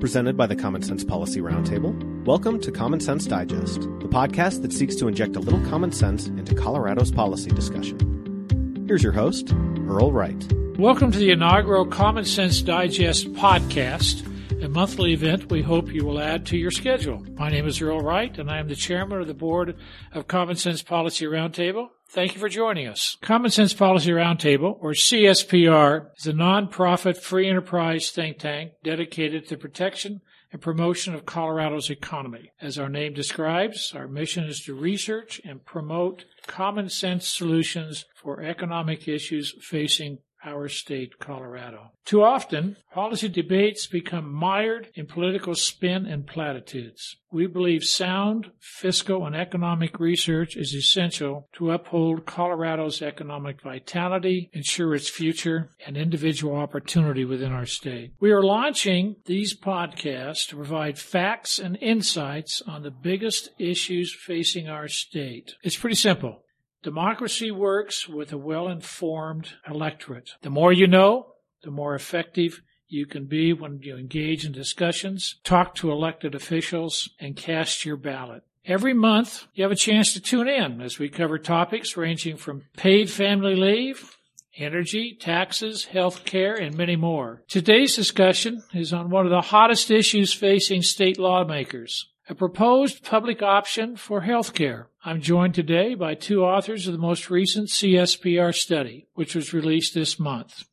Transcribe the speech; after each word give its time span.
Presented 0.00 0.36
by 0.36 0.46
the 0.46 0.54
Common 0.54 0.82
Sense 0.82 1.04
Policy 1.04 1.40
Roundtable, 1.40 2.26
welcome 2.26 2.60
to 2.60 2.70
Common 2.70 3.00
Sense 3.00 3.24
Digest, 3.24 3.80
the 3.80 4.08
podcast 4.08 4.60
that 4.60 4.72
seeks 4.74 4.94
to 4.96 5.08
inject 5.08 5.36
a 5.36 5.40
little 5.40 5.64
common 5.70 5.90
sense 5.90 6.26
into 6.26 6.54
Colorado's 6.54 7.10
policy 7.10 7.50
discussion. 7.50 8.84
Here's 8.86 9.02
your 9.02 9.12
host, 9.12 9.54
Earl 9.88 10.12
Wright. 10.12 10.52
Welcome 10.78 11.12
to 11.12 11.18
the 11.18 11.30
inaugural 11.30 11.86
Common 11.86 12.26
Sense 12.26 12.60
Digest 12.60 13.32
podcast, 13.32 14.22
a 14.62 14.68
monthly 14.68 15.14
event 15.14 15.50
we 15.50 15.62
hope 15.62 15.90
you 15.90 16.04
will 16.04 16.20
add 16.20 16.44
to 16.46 16.58
your 16.58 16.70
schedule. 16.70 17.24
My 17.32 17.48
name 17.48 17.66
is 17.66 17.80
Earl 17.80 18.00
Wright, 18.00 18.36
and 18.38 18.50
I 18.50 18.58
am 18.58 18.68
the 18.68 18.76
chairman 18.76 19.22
of 19.22 19.28
the 19.28 19.34
board 19.34 19.78
of 20.12 20.28
Common 20.28 20.56
Sense 20.56 20.82
Policy 20.82 21.24
Roundtable. 21.24 21.88
Thank 22.08 22.34
you 22.34 22.40
for 22.40 22.48
joining 22.48 22.86
us. 22.86 23.16
Common 23.20 23.50
Sense 23.50 23.74
Policy 23.74 24.10
Roundtable, 24.10 24.78
or 24.80 24.92
CSPR, 24.92 26.06
is 26.16 26.26
a 26.26 26.32
nonprofit 26.32 27.16
free 27.18 27.48
enterprise 27.48 28.10
think 28.10 28.38
tank 28.38 28.72
dedicated 28.84 29.44
to 29.44 29.56
the 29.56 29.60
protection 29.60 30.20
and 30.52 30.62
promotion 30.62 31.14
of 31.14 31.26
Colorado's 31.26 31.90
economy. 31.90 32.52
As 32.60 32.78
our 32.78 32.88
name 32.88 33.12
describes, 33.12 33.92
our 33.94 34.06
mission 34.06 34.44
is 34.44 34.60
to 34.60 34.74
research 34.74 35.40
and 35.44 35.64
promote 35.64 36.24
common 36.46 36.88
sense 36.88 37.26
solutions 37.26 38.04
for 38.14 38.40
economic 38.40 39.08
issues 39.08 39.54
facing 39.60 40.18
our 40.46 40.68
state, 40.68 41.18
Colorado. 41.18 41.90
Too 42.04 42.22
often, 42.22 42.76
policy 42.94 43.28
debates 43.28 43.86
become 43.86 44.32
mired 44.32 44.88
in 44.94 45.06
political 45.06 45.54
spin 45.54 46.06
and 46.06 46.26
platitudes. 46.26 47.16
We 47.32 47.46
believe 47.46 47.84
sound 47.84 48.52
fiscal 48.60 49.26
and 49.26 49.34
economic 49.34 49.98
research 49.98 50.56
is 50.56 50.72
essential 50.72 51.48
to 51.54 51.72
uphold 51.72 52.24
Colorado's 52.24 53.02
economic 53.02 53.60
vitality, 53.60 54.48
ensure 54.52 54.94
its 54.94 55.08
future, 55.08 55.70
and 55.84 55.96
individual 55.96 56.56
opportunity 56.56 57.24
within 57.24 57.52
our 57.52 57.66
state. 57.66 58.12
We 58.20 58.30
are 58.30 58.42
launching 58.42 59.16
these 59.26 59.58
podcasts 59.58 60.48
to 60.48 60.56
provide 60.56 60.98
facts 60.98 61.58
and 61.58 61.76
insights 61.80 62.62
on 62.66 62.84
the 62.84 62.90
biggest 62.90 63.50
issues 63.58 64.14
facing 64.14 64.68
our 64.68 64.88
state. 64.88 65.54
It's 65.62 65.76
pretty 65.76 65.96
simple. 65.96 66.42
Democracy 66.86 67.50
works 67.50 68.08
with 68.08 68.32
a 68.32 68.38
well 68.38 68.68
informed 68.68 69.54
electorate. 69.68 70.30
The 70.42 70.50
more 70.50 70.72
you 70.72 70.86
know, 70.86 71.32
the 71.64 71.72
more 71.72 71.96
effective 71.96 72.62
you 72.86 73.06
can 73.06 73.24
be 73.24 73.52
when 73.52 73.80
you 73.82 73.96
engage 73.96 74.46
in 74.46 74.52
discussions, 74.52 75.34
talk 75.42 75.74
to 75.74 75.90
elected 75.90 76.36
officials, 76.36 77.10
and 77.18 77.34
cast 77.34 77.84
your 77.84 77.96
ballot. 77.96 78.44
Every 78.64 78.94
month, 78.94 79.48
you 79.52 79.64
have 79.64 79.72
a 79.72 79.74
chance 79.74 80.12
to 80.12 80.20
tune 80.20 80.46
in 80.46 80.80
as 80.80 80.96
we 80.96 81.08
cover 81.08 81.40
topics 81.40 81.96
ranging 81.96 82.36
from 82.36 82.66
paid 82.76 83.10
family 83.10 83.56
leave, 83.56 84.16
energy, 84.56 85.16
taxes, 85.18 85.86
health 85.86 86.24
care, 86.24 86.54
and 86.54 86.76
many 86.76 86.94
more. 86.94 87.42
Today's 87.48 87.96
discussion 87.96 88.62
is 88.72 88.92
on 88.92 89.10
one 89.10 89.26
of 89.26 89.32
the 89.32 89.40
hottest 89.40 89.90
issues 89.90 90.32
facing 90.32 90.82
state 90.82 91.18
lawmakers 91.18 92.06
a 92.28 92.34
proposed 92.34 93.04
public 93.04 93.40
option 93.40 93.96
for 93.96 94.22
health 94.22 94.52
care. 94.52 94.88
I'm 95.04 95.20
joined 95.20 95.54
today 95.54 95.94
by 95.94 96.14
two 96.14 96.42
authors 96.42 96.86
of 96.86 96.92
the 96.92 96.98
most 96.98 97.30
recent 97.30 97.68
CSPR 97.68 98.52
study, 98.54 99.06
which 99.14 99.34
was 99.36 99.52
released 99.52 99.94
this 99.94 100.18
month. 100.18 100.64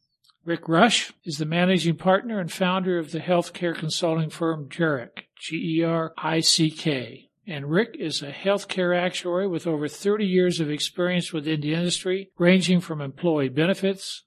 Rick 0.45 0.67
Rush 0.67 1.13
is 1.23 1.37
the 1.37 1.45
managing 1.45 1.95
partner 1.95 2.39
and 2.39 2.51
founder 2.51 2.97
of 2.97 3.11
the 3.11 3.19
healthcare 3.19 3.75
consulting 3.75 4.29
firm 4.29 4.67
Gerick, 4.67 5.29
G-E-R-I-C-K. 5.39 7.29
And 7.45 7.69
Rick 7.69 7.95
is 7.99 8.21
a 8.21 8.31
healthcare 8.31 8.97
actuary 8.97 9.47
with 9.47 9.67
over 9.67 9.87
30 9.87 10.25
years 10.25 10.59
of 10.59 10.71
experience 10.71 11.31
within 11.31 11.61
the 11.61 11.73
industry, 11.73 12.31
ranging 12.37 12.81
from 12.81 12.99
employee 12.99 13.49
benefits, 13.49 14.23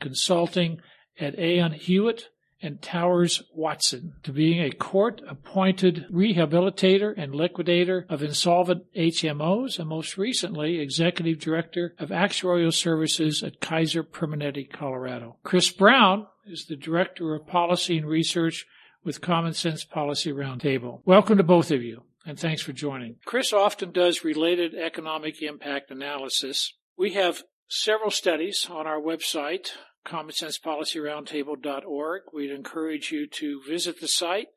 consulting 0.00 0.80
at 1.20 1.38
Aon 1.38 1.72
Hewitt, 1.72 2.30
and 2.62 2.82
Towers 2.82 3.42
Watson 3.54 4.14
to 4.22 4.32
being 4.32 4.62
a 4.62 4.70
court 4.70 5.22
appointed 5.28 6.06
rehabilitator 6.12 7.14
and 7.16 7.34
liquidator 7.34 8.06
of 8.08 8.22
insolvent 8.22 8.84
HMOs 8.94 9.78
and 9.78 9.88
most 9.88 10.18
recently 10.18 10.78
executive 10.78 11.38
director 11.38 11.94
of 11.98 12.10
actuarial 12.10 12.72
services 12.72 13.42
at 13.42 13.60
Kaiser 13.60 14.02
Permanente, 14.02 14.70
Colorado. 14.70 15.36
Chris 15.42 15.70
Brown 15.70 16.26
is 16.46 16.66
the 16.66 16.76
director 16.76 17.34
of 17.34 17.46
policy 17.46 17.98
and 17.98 18.06
research 18.06 18.66
with 19.04 19.20
Common 19.20 19.54
Sense 19.54 19.84
Policy 19.84 20.32
Roundtable. 20.32 21.00
Welcome 21.04 21.38
to 21.38 21.42
both 21.42 21.70
of 21.70 21.82
you 21.82 22.02
and 22.26 22.38
thanks 22.38 22.62
for 22.62 22.72
joining. 22.72 23.16
Chris 23.24 23.52
often 23.52 23.92
does 23.92 24.24
related 24.24 24.74
economic 24.74 25.42
impact 25.42 25.90
analysis. 25.90 26.74
We 26.96 27.14
have 27.14 27.42
several 27.68 28.10
studies 28.10 28.66
on 28.70 28.86
our 28.86 29.00
website 29.00 29.70
commonsensepolicyroundtable.org. 30.06 32.22
We'd 32.32 32.50
encourage 32.50 33.12
you 33.12 33.26
to 33.26 33.60
visit 33.66 34.00
the 34.00 34.08
site, 34.08 34.48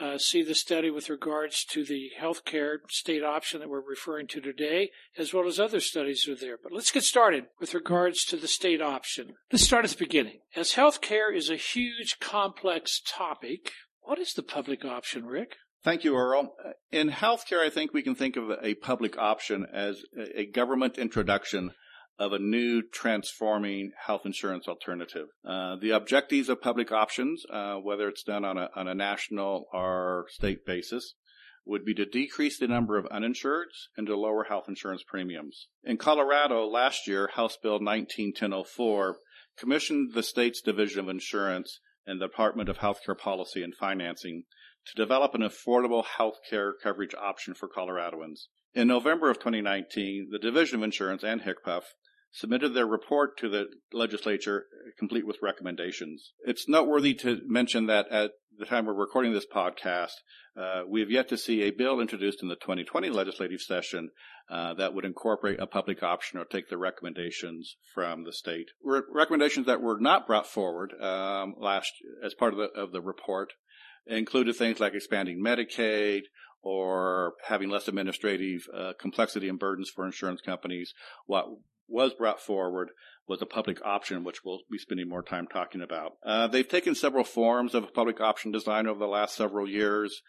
uh, 0.00 0.18
see 0.18 0.42
the 0.42 0.54
study 0.54 0.90
with 0.90 1.08
regards 1.08 1.64
to 1.66 1.84
the 1.84 2.10
healthcare 2.20 2.78
state 2.88 3.22
option 3.22 3.60
that 3.60 3.68
we're 3.68 3.80
referring 3.80 4.26
to 4.28 4.40
today, 4.40 4.90
as 5.16 5.32
well 5.32 5.46
as 5.46 5.60
other 5.60 5.80
studies 5.80 6.28
are 6.28 6.34
there. 6.34 6.58
But 6.60 6.72
let's 6.72 6.90
get 6.90 7.04
started 7.04 7.46
with 7.60 7.74
regards 7.74 8.24
to 8.26 8.36
the 8.36 8.48
state 8.48 8.82
option. 8.82 9.34
Let's 9.52 9.64
start 9.64 9.84
at 9.84 9.90
the 9.90 9.96
beginning. 9.96 10.40
As 10.56 10.72
healthcare 10.72 11.32
is 11.34 11.50
a 11.50 11.56
huge, 11.56 12.18
complex 12.20 13.00
topic, 13.06 13.70
what 14.00 14.18
is 14.18 14.34
the 14.34 14.42
public 14.42 14.84
option, 14.84 15.24
Rick? 15.24 15.56
Thank 15.84 16.02
you, 16.02 16.16
Earl. 16.16 16.54
In 16.90 17.10
healthcare, 17.10 17.64
I 17.64 17.68
think 17.68 17.92
we 17.92 18.02
can 18.02 18.14
think 18.14 18.36
of 18.36 18.50
a 18.62 18.74
public 18.74 19.18
option 19.18 19.66
as 19.70 20.02
a 20.34 20.46
government 20.46 20.96
introduction 20.96 21.72
of 22.18 22.32
a 22.32 22.38
new 22.38 22.82
transforming 22.82 23.90
health 24.06 24.22
insurance 24.24 24.68
alternative. 24.68 25.26
Uh, 25.44 25.76
the 25.76 25.90
objectives 25.90 26.48
of 26.48 26.62
public 26.62 26.92
options, 26.92 27.44
uh, 27.52 27.74
whether 27.74 28.08
it's 28.08 28.22
done 28.22 28.44
on 28.44 28.56
a, 28.56 28.68
on 28.76 28.86
a 28.86 28.94
national 28.94 29.66
or 29.72 30.26
state 30.28 30.64
basis, 30.64 31.14
would 31.66 31.84
be 31.84 31.94
to 31.94 32.04
decrease 32.04 32.58
the 32.58 32.68
number 32.68 32.98
of 32.98 33.06
uninsureds 33.06 33.88
and 33.96 34.06
to 34.06 34.16
lower 34.16 34.44
health 34.44 34.64
insurance 34.68 35.02
premiums. 35.06 35.68
In 35.82 35.96
Colorado 35.96 36.66
last 36.66 37.06
year, 37.08 37.30
House 37.34 37.56
Bill 37.60 37.80
191004 37.80 39.16
commissioned 39.58 40.12
the 40.12 40.22
state's 40.22 40.60
Division 40.60 41.00
of 41.00 41.08
Insurance 41.08 41.80
and 42.06 42.20
the 42.20 42.26
Department 42.26 42.68
of 42.68 42.78
Healthcare 42.78 43.18
Policy 43.18 43.62
and 43.62 43.74
Financing 43.74 44.44
to 44.86 44.94
develop 44.94 45.34
an 45.34 45.40
affordable 45.40 46.04
health 46.04 46.38
care 46.48 46.74
coverage 46.82 47.14
option 47.14 47.54
for 47.54 47.68
Coloradoans. 47.68 48.46
In 48.74 48.88
November 48.88 49.30
of 49.30 49.38
2019, 49.38 50.28
the 50.30 50.38
Division 50.38 50.80
of 50.80 50.84
Insurance 50.84 51.22
and 51.22 51.40
HCPF 51.40 51.84
submitted 52.34 52.74
their 52.74 52.86
report 52.86 53.38
to 53.38 53.48
the 53.48 53.66
legislature 53.92 54.66
complete 54.98 55.24
with 55.26 55.38
recommendations. 55.40 56.32
It's 56.44 56.68
noteworthy 56.68 57.14
to 57.14 57.40
mention 57.46 57.86
that 57.86 58.08
at 58.10 58.32
the 58.58 58.66
time 58.66 58.86
we're 58.86 58.92
recording 58.94 59.32
this 59.32 59.46
podcast, 59.46 60.14
uh, 60.56 60.82
we 60.88 60.98
have 60.98 61.12
yet 61.12 61.28
to 61.28 61.38
see 61.38 61.62
a 61.62 61.70
bill 61.70 62.00
introduced 62.00 62.42
in 62.42 62.48
the 62.48 62.56
2020 62.56 63.08
legislative 63.10 63.60
session 63.60 64.10
uh, 64.50 64.74
that 64.74 64.94
would 64.94 65.04
incorporate 65.04 65.60
a 65.60 65.66
public 65.66 66.02
option 66.02 66.38
or 66.38 66.44
take 66.44 66.68
the 66.68 66.76
recommendations 66.76 67.76
from 67.94 68.24
the 68.24 68.32
state. 68.32 68.70
Re- 68.82 69.02
recommendations 69.12 69.66
that 69.66 69.80
were 69.80 69.98
not 70.00 70.26
brought 70.26 70.48
forward 70.48 70.92
um, 71.00 71.54
last 71.56 71.92
as 72.24 72.34
part 72.34 72.52
of 72.52 72.58
the, 72.58 72.80
of 72.80 72.90
the 72.90 73.00
report 73.00 73.52
included 74.08 74.56
things 74.56 74.80
like 74.80 74.94
expanding 74.94 75.42
Medicaid 75.42 76.22
or 76.62 77.34
having 77.46 77.68
less 77.68 77.86
administrative 77.86 78.62
uh, 78.74 78.92
complexity 78.98 79.48
and 79.48 79.58
burdens 79.58 79.90
for 79.94 80.04
insurance 80.04 80.40
companies. 80.40 80.94
What 81.26 81.46
was 81.88 82.14
brought 82.14 82.40
forward 82.40 82.90
was 83.26 83.40
a 83.40 83.46
public 83.46 83.78
option, 83.84 84.24
which 84.24 84.44
we'll 84.44 84.60
be 84.70 84.78
spending 84.78 85.08
more 85.08 85.22
time 85.22 85.46
talking 85.46 85.80
about. 85.80 86.12
Uh, 86.24 86.46
they've 86.46 86.68
taken 86.68 86.94
several 86.94 87.24
forms 87.24 87.74
of 87.74 87.94
public 87.94 88.20
option 88.20 88.52
design 88.52 88.86
over 88.86 88.98
the 88.98 89.06
last 89.06 89.34
several 89.34 89.68
years. 89.68 90.20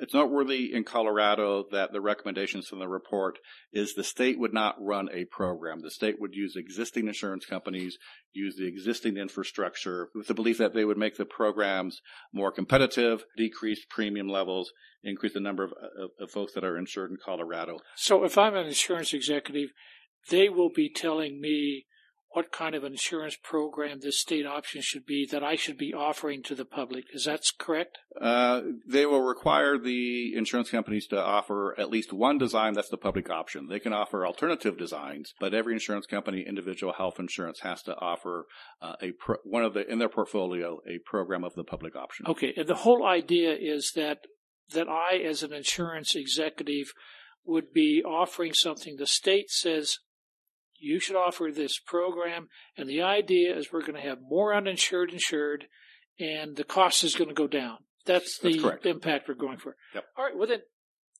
It's 0.00 0.14
noteworthy 0.14 0.72
in 0.72 0.84
Colorado 0.84 1.64
that 1.70 1.92
the 1.92 2.00
recommendations 2.00 2.66
from 2.66 2.78
the 2.78 2.88
report 2.88 3.38
is 3.72 3.94
the 3.94 4.04
state 4.04 4.38
would 4.38 4.52
not 4.52 4.76
run 4.80 5.08
a 5.12 5.24
program. 5.26 5.80
The 5.80 5.90
state 5.90 6.16
would 6.18 6.34
use 6.34 6.56
existing 6.56 7.08
insurance 7.08 7.46
companies, 7.46 7.98
use 8.32 8.56
the 8.56 8.66
existing 8.66 9.16
infrastructure 9.16 10.08
with 10.14 10.28
the 10.28 10.34
belief 10.34 10.58
that 10.58 10.74
they 10.74 10.84
would 10.84 10.98
make 10.98 11.16
the 11.16 11.24
programs 11.24 12.00
more 12.32 12.52
competitive, 12.52 13.24
decrease 13.36 13.84
premium 13.88 14.28
levels, 14.28 14.72
increase 15.04 15.34
the 15.34 15.40
number 15.40 15.64
of, 15.64 15.72
of, 15.72 16.10
of 16.20 16.30
folks 16.30 16.54
that 16.54 16.64
are 16.64 16.78
insured 16.78 17.10
in 17.10 17.18
Colorado. 17.22 17.78
So 17.96 18.24
if 18.24 18.38
I'm 18.38 18.54
an 18.54 18.66
insurance 18.66 19.12
executive, 19.12 19.70
they 20.30 20.48
will 20.48 20.70
be 20.70 20.90
telling 20.90 21.40
me 21.40 21.86
what 22.32 22.50
kind 22.50 22.74
of 22.74 22.82
insurance 22.82 23.36
program 23.42 24.00
this 24.00 24.20
state 24.20 24.46
option 24.46 24.80
should 24.82 25.04
be 25.04 25.26
that 25.30 25.44
I 25.44 25.54
should 25.54 25.76
be 25.76 25.92
offering 25.92 26.42
to 26.44 26.54
the 26.54 26.64
public. 26.64 27.04
Is 27.12 27.26
that 27.26 27.42
correct? 27.58 27.98
Uh, 28.18 28.62
they 28.88 29.04
will 29.04 29.22
require 29.22 29.78
the 29.78 30.34
insurance 30.34 30.70
companies 30.70 31.06
to 31.08 31.22
offer 31.22 31.78
at 31.78 31.90
least 31.90 32.12
one 32.12 32.38
design 32.38 32.72
that's 32.72 32.88
the 32.88 32.96
public 32.96 33.28
option. 33.30 33.68
They 33.68 33.78
can 33.78 33.92
offer 33.92 34.26
alternative 34.26 34.78
designs, 34.78 35.34
but 35.40 35.52
every 35.52 35.74
insurance 35.74 36.06
company, 36.06 36.44
individual 36.46 36.94
health 36.94 37.18
insurance, 37.18 37.60
has 37.60 37.82
to 37.82 37.94
offer 37.96 38.46
uh, 38.80 38.94
a 39.02 39.12
pro- 39.12 39.36
one 39.44 39.64
of 39.64 39.74
the 39.74 39.86
in 39.90 39.98
their 39.98 40.08
portfolio 40.08 40.80
a 40.88 40.98
program 41.04 41.44
of 41.44 41.54
the 41.54 41.64
public 41.64 41.94
option. 41.96 42.26
Okay, 42.26 42.54
and 42.56 42.66
the 42.66 42.76
whole 42.76 43.06
idea 43.06 43.54
is 43.58 43.92
that 43.94 44.18
that 44.72 44.88
I, 44.88 45.18
as 45.18 45.42
an 45.42 45.52
insurance 45.52 46.14
executive, 46.14 46.92
would 47.44 47.72
be 47.74 48.02
offering 48.02 48.54
something 48.54 48.96
the 48.96 49.06
state 49.06 49.50
says 49.50 49.98
you 50.82 51.00
should 51.00 51.16
offer 51.16 51.50
this 51.54 51.78
program. 51.78 52.48
And 52.76 52.88
the 52.88 53.02
idea 53.02 53.56
is 53.56 53.72
we're 53.72 53.80
going 53.80 53.94
to 53.94 54.08
have 54.08 54.18
more 54.20 54.54
uninsured 54.54 55.12
insured 55.12 55.66
and 56.18 56.56
the 56.56 56.64
cost 56.64 57.04
is 57.04 57.14
going 57.14 57.28
to 57.28 57.34
go 57.34 57.46
down. 57.46 57.78
That's 58.04 58.38
the 58.38 58.58
That's 58.58 58.84
impact 58.86 59.28
we're 59.28 59.34
going 59.34 59.58
for. 59.58 59.76
Yep. 59.94 60.04
All 60.16 60.24
right. 60.24 60.36
Well, 60.36 60.48
then, 60.48 60.60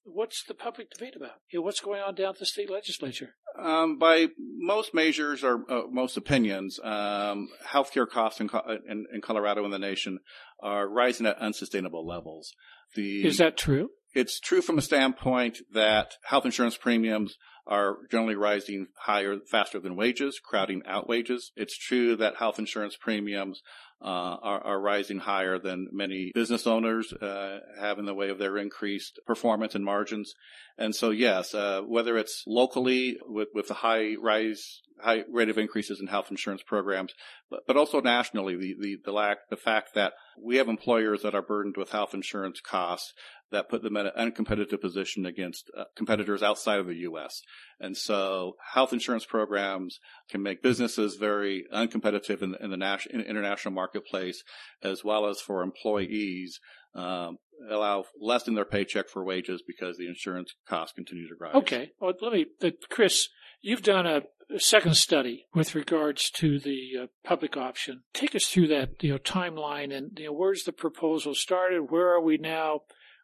what's 0.05 0.43
the 0.47 0.55
public 0.55 0.91
debate 0.91 1.15
about? 1.17 1.37
You 1.51 1.61
know, 1.61 1.65
what's 1.65 1.81
going 1.81 2.01
on 2.01 2.15
down 2.15 2.31
at 2.31 2.39
the 2.39 2.47
state 2.47 2.71
legislature? 2.71 3.37
Um, 3.59 3.99
by 3.99 4.29
most 4.39 4.93
measures 4.93 5.45
or 5.45 5.65
uh, 5.71 5.83
most 5.91 6.17
opinions, 6.17 6.81
um, 6.83 7.49
healthcare 7.67 8.09
costs 8.09 8.41
in, 8.41 8.51
in, 8.89 9.07
in 9.15 9.21
Colorado 9.21 9.65
and 9.65 9.73
the 9.73 9.79
nation 9.79 10.19
are 10.61 10.89
rising 10.89 11.27
at 11.27 11.39
unsustainable 11.39 12.07
levels. 12.07 12.53
The, 12.95 13.25
Is 13.27 13.39
that 13.39 13.57
true? 13.57 13.91
it's 14.15 14.41
true 14.41 14.61
from 14.61 14.79
a 14.79 14.83
standpoint 14.83 15.59
that 15.73 16.15
health 16.25 16.45
insurance 16.45 16.77
premiums 16.77 17.37
are 17.67 17.99
generally 18.11 18.35
rising 18.35 18.89
higher, 18.97 19.39
faster 19.39 19.79
than 19.79 19.97
wages, 19.97 20.41
crowding 20.43 20.83
out 20.87 21.09
wages. 21.09 21.53
It's 21.57 21.79
true 21.79 22.17
that 22.17 22.37
health 22.37 22.59
insurance 22.59 22.97
premiums 22.97 23.63
uh, 24.05 24.37
are, 24.43 24.61
are 24.65 24.81
rising 24.81 25.21
higher 25.21 25.59
than 25.59 25.87
many 25.93 26.33
business 26.35 26.67
owners 26.67 27.13
uh, 27.13 27.61
have 27.81 28.01
in 28.01 28.05
the 28.05 28.15
way 28.15 28.31
of 28.31 28.39
their 28.39 28.59
increased 28.59 29.21
performance 29.27 29.77
and 29.77 29.85
margins. 29.85 30.35
And 30.77 30.95
so, 30.95 31.11
yes, 31.11 31.55
uh, 31.55 31.83
whether 31.87 32.19
it's 32.19 32.43
locally 32.47 33.19
with, 33.27 33.49
with 33.55 33.69
the 33.69 33.75
high 33.75 34.17
rise, 34.21 34.81
high 35.01 35.23
rate 35.31 35.51
of 35.51 35.59
increases 35.59 36.01
in 36.01 36.09
health 36.09 36.33
insurance 36.33 36.63
programs, 36.65 37.15
but, 37.49 37.61
but 37.69 37.77
also 37.77 38.01
nationally, 38.01 38.57
the, 38.57 38.75
the, 38.81 38.97
the 39.05 39.13
lack, 39.13 39.49
the 39.51 39.57
fact 39.57 39.95
that 39.95 40.15
we 40.43 40.57
have 40.57 40.69
employers 40.69 41.23
that 41.23 41.37
are 41.37 41.43
burdened 41.43 41.77
with 41.77 41.91
health 41.91 42.13
insurance 42.13 42.61
costs 42.61 43.13
that 43.53 43.69
put 43.69 43.83
them 43.83 43.97
in 43.97 44.07
an 44.07 44.13
uncompetitive 44.33 44.81
position 44.81 45.25
against 45.25 45.71
uh, 45.77 45.85
competitors 45.97 46.43
outside 46.43 46.81
of 46.81 46.87
the 46.87 46.97
U.S. 46.97 47.43
And 47.79 47.97
so 47.97 48.57
health 48.73 48.93
insurance 48.93 49.25
programs 49.25 50.01
can 50.29 50.43
make 50.43 50.63
businesses 50.63 51.17
very 51.17 51.65
uncompetitive 51.73 52.43
in, 52.43 52.57
in 52.61 52.71
the 52.71 53.07
in 53.11 53.21
international 53.21 53.75
marketplace, 53.75 54.43
as 54.83 55.05
well 55.05 55.27
as 55.27 55.41
for 55.41 55.63
employees, 55.63 56.59
um, 56.95 57.39
allow 57.71 58.05
less 58.21 58.49
in 58.49 58.55
their 58.55 58.65
paycheck 58.65 59.09
for 59.09 59.25
wages 59.25 59.63
because 59.67 59.97
the 59.97 60.09
insurance 60.09 60.55
costs 60.67 60.95
continue 60.95 61.29
to 61.29 61.35
rise. 61.39 61.55
Okay. 61.55 61.93
Well, 62.01 62.13
let 62.21 62.33
me, 62.33 62.47
uh, 62.63 62.71
Chris, 62.91 63.29
you've 63.61 63.83
done 63.83 64.07
a, 64.07 64.23
a 64.55 64.61
second 64.61 64.97
study 64.97 65.47
with 65.55 65.75
regards 65.75 66.31
to 66.31 66.59
the 66.59 66.91
uh, 67.03 67.07
public 67.25 67.57
option. 67.57 68.03
Take 68.13 68.35
us 68.35 68.47
through 68.47 68.69
that, 68.69 69.03
you 69.03 69.13
know, 69.13 69.19
timeline 69.19 69.95
and 69.97 70.19
you 70.19 70.27
know, 70.27 70.33
where's 70.33 70.65
the 70.65 70.73
proposal 70.73 71.35
started? 71.35 71.91
Where 71.91 72.09
are 72.09 72.21
we 72.21 72.39
now? 72.39 72.81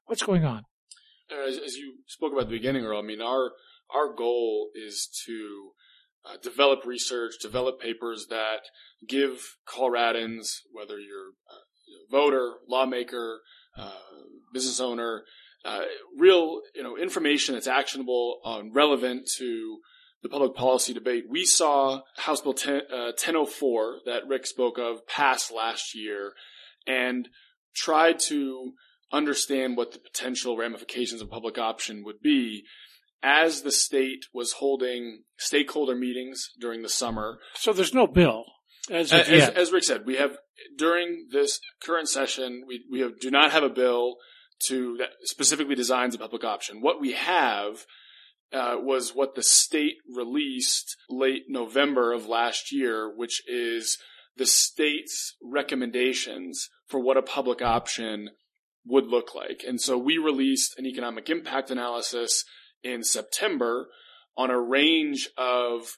What's 0.08 0.22
going 0.22 0.44
on? 0.46 0.64
as, 1.31 1.58
as 1.58 1.76
you 1.76 1.96
spoke 2.06 2.32
about 2.32 2.46
the 2.46 2.56
beginning, 2.56 2.82
Earl, 2.82 2.99
I 2.99 3.02
mean, 3.02 3.20
our 3.20 3.52
our 3.94 4.12
goal 4.14 4.70
is 4.75 5.06
to 5.26 5.72
uh, 6.25 6.37
develop 6.43 6.87
research, 6.87 7.34
develop 7.43 7.78
papers 7.78 8.26
that 8.31 8.60
give 9.06 9.56
Coloradans, 9.66 10.60
whether 10.72 10.99
you're 10.99 11.32
a 11.50 12.10
voter, 12.10 12.55
lawmaker, 12.66 13.40
uh, 13.76 13.93
business 14.52 14.81
owner, 14.81 15.25
uh, 15.66 15.82
real 16.16 16.62
you 16.75 16.82
know 16.82 16.96
information 16.96 17.54
that's 17.54 17.66
actionable, 17.66 18.40
and 18.46 18.75
relevant 18.75 19.28
to 19.37 19.81
the 20.22 20.31
public 20.31 20.54
policy 20.54 20.94
debate. 20.94 21.25
We 21.28 21.44
saw 21.44 22.00
House 22.16 22.40
Bill 22.40 22.54
10, 22.54 22.76
uh, 22.90 23.12
1004 23.12 23.99
that 24.06 24.26
Rick 24.26 24.46
spoke 24.46 24.78
of 24.78 25.06
pass 25.06 25.52
last 25.52 25.94
year, 25.94 26.32
and 26.87 27.28
tried 27.75 28.19
to 28.20 28.72
understand 29.12 29.76
what 29.76 29.93
the 29.93 29.99
potential 29.99 30.56
ramifications 30.56 31.20
of 31.22 31.31
public 31.31 31.58
option 31.58 32.05
would 32.05 32.20
be 32.22 32.64
as 33.22 33.62
the 33.62 33.72
state 33.72 34.26
was 34.32 34.52
holding 34.52 35.22
stakeholder 35.37 35.94
meetings 35.94 36.50
during 36.60 36.82
the 36.82 36.88
summer. 36.88 37.38
So 37.55 37.72
there's 37.72 37.94
no 37.94 38.06
bill 38.06 38.44
as 38.90 39.12
of 39.12 39.20
As, 39.28 39.49
as 39.50 39.72
Rick 39.72 39.84
said, 39.84 40.06
we 40.06 40.16
have 40.16 40.37
during 40.76 41.28
this 41.31 41.60
current 41.82 42.08
session, 42.08 42.64
we, 42.66 42.84
we 42.90 43.00
have, 43.00 43.19
do 43.20 43.31
not 43.31 43.52
have 43.52 43.62
a 43.62 43.69
bill 43.69 44.16
to 44.66 44.96
that 44.99 45.11
specifically 45.22 45.75
designs 45.75 46.14
a 46.14 46.19
public 46.19 46.44
option. 46.44 46.81
What 46.81 47.00
we 47.00 47.12
have 47.12 47.84
uh, 48.52 48.76
was 48.78 49.14
what 49.14 49.34
the 49.34 49.43
state 49.43 49.96
released 50.14 50.96
late 51.08 51.44
November 51.49 52.12
of 52.12 52.26
last 52.26 52.72
year, 52.72 53.12
which 53.14 53.43
is 53.46 53.99
the 54.37 54.46
state's 54.46 55.34
recommendations 55.43 56.69
for 56.87 57.00
what 57.00 57.16
a 57.16 57.22
public 57.22 57.61
option 57.61 58.31
would 58.88 59.06
look 59.06 59.35
like. 59.35 59.62
And 59.67 59.81
so 59.81 59.96
we 59.99 60.19
released 60.19 60.79
an 60.79 60.87
economic 60.87 61.29
impact 61.29 61.70
analysis 61.70 62.44
in 62.82 63.02
September 63.02 63.88
on 64.37 64.50
a 64.50 64.61
range 64.61 65.29
of 65.37 65.96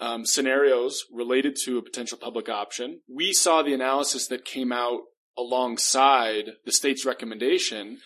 um, 0.00 0.24
scenarios 0.24 1.04
related 1.12 1.56
to 1.64 1.78
a 1.78 1.82
potential 1.82 2.18
public 2.18 2.48
option. 2.48 3.00
We 3.08 3.32
saw 3.32 3.62
the 3.62 3.74
analysis 3.74 4.26
that 4.28 4.44
came 4.44 4.72
out 4.72 5.00
alongside 5.36 6.52
the 6.64 6.72
state's 6.72 7.04
recommendation 7.04 7.98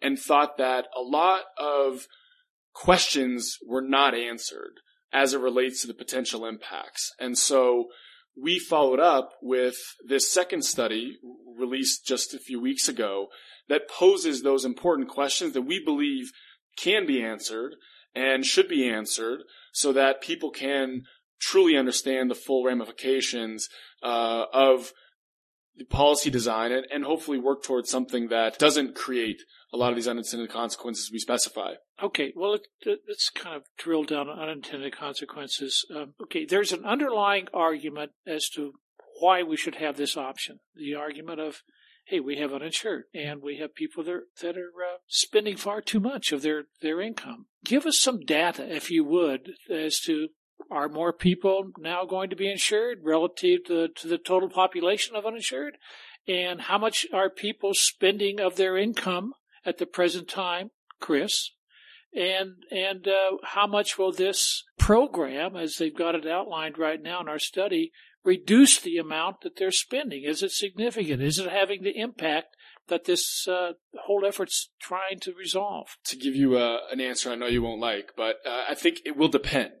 and 0.00 0.18
thought 0.18 0.58
that 0.58 0.86
a 0.96 1.00
lot 1.00 1.42
of 1.58 2.06
questions 2.74 3.58
were 3.66 3.82
not 3.82 4.14
answered 4.14 4.80
as 5.12 5.34
it 5.34 5.40
relates 5.40 5.82
to 5.82 5.86
the 5.86 5.94
potential 5.94 6.46
impacts. 6.46 7.12
And 7.20 7.36
so 7.36 7.88
we 8.40 8.58
followed 8.58 9.00
up 9.00 9.32
with 9.42 9.76
this 10.06 10.30
second 10.30 10.64
study 10.64 11.18
released 11.56 12.06
just 12.06 12.34
a 12.34 12.38
few 12.38 12.60
weeks 12.60 12.88
ago 12.88 13.28
that 13.72 13.88
poses 13.88 14.42
those 14.42 14.66
important 14.66 15.08
questions 15.08 15.54
that 15.54 15.62
we 15.62 15.82
believe 15.82 16.30
can 16.76 17.06
be 17.06 17.22
answered 17.22 17.74
and 18.14 18.44
should 18.44 18.68
be 18.68 18.86
answered 18.86 19.40
so 19.72 19.94
that 19.94 20.20
people 20.20 20.50
can 20.50 21.04
truly 21.40 21.74
understand 21.74 22.30
the 22.30 22.34
full 22.34 22.64
ramifications 22.64 23.70
uh, 24.02 24.44
of 24.52 24.92
the 25.74 25.86
policy 25.86 26.28
design 26.28 26.70
and, 26.70 26.86
and 26.92 27.04
hopefully 27.04 27.38
work 27.38 27.62
towards 27.62 27.88
something 27.88 28.28
that 28.28 28.58
doesn't 28.58 28.94
create 28.94 29.40
a 29.72 29.78
lot 29.78 29.88
of 29.88 29.96
these 29.96 30.06
unintended 30.06 30.50
consequences 30.50 31.08
we 31.10 31.18
specify. 31.18 31.72
Okay, 32.02 32.30
well, 32.36 32.50
let, 32.50 32.98
let's 33.08 33.30
kind 33.30 33.56
of 33.56 33.62
drill 33.78 34.04
down 34.04 34.28
on 34.28 34.38
unintended 34.38 34.94
consequences. 34.94 35.86
Um, 35.96 36.12
okay, 36.24 36.44
there's 36.44 36.72
an 36.72 36.84
underlying 36.84 37.48
argument 37.54 38.10
as 38.26 38.50
to 38.50 38.74
why 39.18 39.42
we 39.42 39.56
should 39.56 39.76
have 39.76 39.96
this 39.96 40.14
option. 40.14 40.60
The 40.74 40.94
argument 40.94 41.40
of, 41.40 41.62
hey, 42.04 42.20
we 42.20 42.36
have 42.38 42.52
uninsured 42.52 43.04
and 43.14 43.42
we 43.42 43.58
have 43.58 43.74
people 43.74 44.04
that 44.04 44.12
are, 44.12 44.24
that 44.40 44.56
are 44.56 44.72
uh, 44.82 44.98
spending 45.06 45.56
far 45.56 45.80
too 45.80 46.00
much 46.00 46.32
of 46.32 46.42
their, 46.42 46.64
their 46.80 47.00
income. 47.00 47.46
Give 47.64 47.86
us 47.86 48.00
some 48.00 48.20
data, 48.20 48.74
if 48.74 48.90
you 48.90 49.04
would, 49.04 49.52
as 49.70 50.00
to 50.00 50.28
are 50.70 50.88
more 50.88 51.12
people 51.12 51.70
now 51.78 52.04
going 52.04 52.30
to 52.30 52.36
be 52.36 52.50
insured 52.50 52.98
relative 53.02 53.64
to, 53.66 53.88
to 53.88 54.08
the 54.08 54.18
total 54.18 54.48
population 54.48 55.16
of 55.16 55.26
uninsured? 55.26 55.76
And 56.28 56.62
how 56.62 56.78
much 56.78 57.06
are 57.12 57.28
people 57.30 57.72
spending 57.74 58.40
of 58.40 58.56
their 58.56 58.76
income 58.76 59.32
at 59.66 59.78
the 59.78 59.86
present 59.86 60.28
time, 60.28 60.70
Chris? 61.00 61.50
and 62.14 62.56
and 62.70 63.08
uh, 63.08 63.36
how 63.42 63.66
much 63.66 63.98
will 63.98 64.12
this 64.12 64.64
program, 64.78 65.56
as 65.56 65.76
they've 65.76 65.96
got 65.96 66.14
it 66.14 66.26
outlined 66.26 66.78
right 66.78 67.00
now 67.00 67.20
in 67.20 67.28
our 67.28 67.38
study, 67.38 67.90
reduce 68.24 68.80
the 68.80 68.98
amount 68.98 69.40
that 69.42 69.56
they're 69.56 69.70
spending? 69.70 70.24
Is 70.24 70.42
it 70.42 70.52
significant? 70.52 71.22
Is 71.22 71.38
it 71.38 71.50
having 71.50 71.82
the 71.82 71.98
impact 71.98 72.56
that 72.88 73.04
this 73.04 73.46
uh, 73.48 73.72
whole 74.04 74.24
effort's 74.26 74.70
trying 74.80 75.20
to 75.20 75.32
resolve? 75.34 75.96
To 76.06 76.16
give 76.16 76.34
you 76.34 76.56
uh, 76.56 76.78
an 76.90 77.00
answer, 77.00 77.30
I 77.30 77.34
know 77.34 77.46
you 77.46 77.62
won't 77.62 77.80
like, 77.80 78.12
but 78.16 78.36
uh, 78.46 78.64
I 78.68 78.74
think 78.74 78.98
it 79.04 79.16
will 79.16 79.28
depend. 79.28 79.72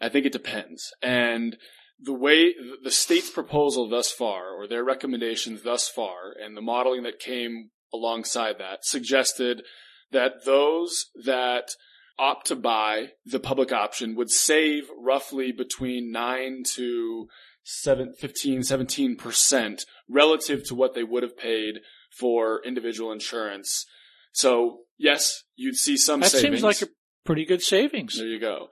I 0.00 0.08
think 0.08 0.26
it 0.26 0.32
depends, 0.32 0.92
and 1.02 1.56
the 2.00 2.12
way 2.12 2.52
the 2.82 2.90
state's 2.90 3.30
proposal 3.30 3.88
thus 3.88 4.10
far, 4.10 4.50
or 4.50 4.66
their 4.66 4.84
recommendations 4.84 5.62
thus 5.62 5.88
far, 5.88 6.34
and 6.38 6.56
the 6.56 6.60
modeling 6.60 7.04
that 7.04 7.20
came 7.20 7.70
alongside 7.92 8.58
that 8.58 8.84
suggested 8.84 9.62
that 10.10 10.44
those 10.44 11.06
that 11.24 11.70
opt 12.18 12.46
to 12.48 12.56
buy 12.56 13.10
the 13.24 13.40
public 13.40 13.72
option 13.72 14.14
would 14.16 14.30
save 14.30 14.88
roughly 14.98 15.52
between 15.52 16.12
9 16.12 16.62
to 16.74 17.28
7, 17.64 18.12
15, 18.12 18.60
17% 18.60 19.84
relative 20.08 20.64
to 20.66 20.74
what 20.74 20.94
they 20.94 21.02
would 21.02 21.22
have 21.22 21.36
paid 21.36 21.80
for 22.16 22.62
individual 22.64 23.10
insurance. 23.10 23.86
So, 24.32 24.80
yes, 24.98 25.44
you'd 25.56 25.76
see 25.76 25.96
some 25.96 26.20
that 26.20 26.30
savings. 26.30 26.60
seems 26.60 26.62
like 26.62 26.82
a 26.82 26.92
pretty 27.24 27.44
good 27.44 27.62
savings. 27.62 28.18
There 28.18 28.26
you 28.26 28.38
go. 28.38 28.68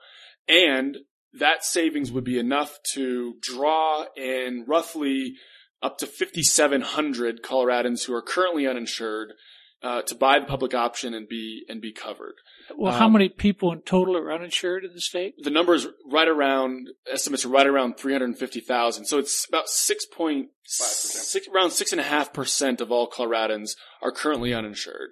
And 0.47 0.97
that 1.33 1.65
savings 1.65 2.11
would 2.11 2.23
be 2.23 2.37
enough 2.37 2.77
to 2.93 3.35
draw 3.41 4.05
in 4.15 4.65
roughly 4.67 5.35
up 5.81 5.97
to 5.97 6.05
5,700 6.05 7.41
Coloradans 7.41 8.05
who 8.05 8.13
are 8.13 8.21
currently 8.21 8.67
uninsured 8.67 9.33
uh, 9.81 10.01
to 10.03 10.15
buy 10.15 10.39
the 10.39 10.45
public 10.45 10.73
option 10.73 11.13
and 11.13 11.27
be 11.27 11.63
and 11.67 11.81
be 11.81 11.91
covered. 11.91 12.35
Well, 12.77 12.93
how 12.93 13.05
Um, 13.05 13.13
many 13.13 13.29
people 13.29 13.71
in 13.71 13.81
total 13.81 14.17
are 14.17 14.31
uninsured 14.31 14.83
in 14.83 14.93
the 14.93 15.01
state? 15.01 15.35
The 15.37 15.49
number 15.49 15.73
is 15.73 15.87
right 16.05 16.27
around 16.27 16.89
estimates 17.11 17.45
are 17.45 17.49
right 17.49 17.67
around 17.67 17.97
350,000. 17.97 19.05
So 19.05 19.17
it's 19.19 19.47
about 19.47 19.67
6.5 19.67 20.49
six, 20.65 21.47
around 21.47 21.71
six 21.71 21.91
and 21.91 22.01
a 22.01 22.05
half 22.05 22.33
percent 22.33 22.81
of 22.81 22.91
all 22.91 23.09
Coloradans 23.09 23.75
are 24.01 24.11
currently 24.11 24.53
uninsured, 24.53 25.11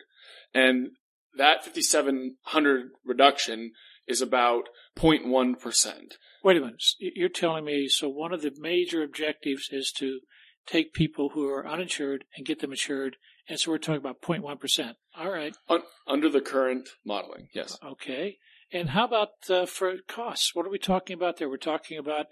and 0.53 0.91
that 1.37 1.63
5,700 1.63 2.91
reduction 3.05 3.71
is 4.07 4.21
about 4.21 4.69
0.1 4.97 5.59
percent. 5.59 6.15
Wait 6.43 6.57
a 6.57 6.59
minute. 6.59 6.83
You're 6.99 7.29
telling 7.29 7.65
me 7.65 7.87
so 7.87 8.09
one 8.09 8.33
of 8.33 8.41
the 8.41 8.51
major 8.57 9.03
objectives 9.03 9.69
is 9.71 9.91
to 9.97 10.21
take 10.65 10.93
people 10.93 11.29
who 11.29 11.47
are 11.47 11.67
uninsured 11.67 12.25
and 12.35 12.45
get 12.45 12.59
them 12.59 12.71
insured. 12.71 13.17
And 13.47 13.59
so 13.59 13.71
we're 13.71 13.77
talking 13.77 13.97
about 13.97 14.21
0.1%. 14.21 14.93
All 15.17 15.31
right. 15.31 15.55
Un- 15.69 15.83
under 16.07 16.29
the 16.29 16.41
current 16.41 16.89
modeling, 17.05 17.47
yes. 17.53 17.77
Okay. 17.83 18.37
And 18.71 18.91
how 18.91 19.05
about 19.05 19.29
uh, 19.49 19.65
for 19.65 19.95
costs? 20.07 20.55
What 20.55 20.65
are 20.65 20.69
we 20.69 20.79
talking 20.79 21.13
about 21.13 21.37
there? 21.37 21.49
We're 21.49 21.57
talking 21.57 21.97
about 21.97 22.27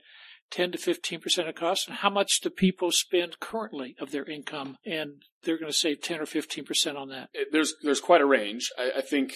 10 0.51 0.71
to 0.71 0.77
15% 0.77 1.49
of 1.49 1.55
costs. 1.55 1.87
And 1.87 1.97
how 1.97 2.09
much 2.09 2.39
do 2.41 2.49
people 2.49 2.91
spend 2.91 3.39
currently 3.39 3.95
of 3.99 4.11
their 4.11 4.25
income? 4.25 4.77
And 4.85 5.23
they're 5.43 5.59
going 5.59 5.71
to 5.71 5.77
save 5.77 6.01
10 6.01 6.21
or 6.21 6.25
15% 6.25 6.95
on 6.95 7.09
that. 7.09 7.29
There's, 7.51 7.75
there's 7.83 8.01
quite 8.01 8.21
a 8.21 8.25
range. 8.25 8.69
I, 8.77 8.91
I 8.97 9.01
think, 9.01 9.33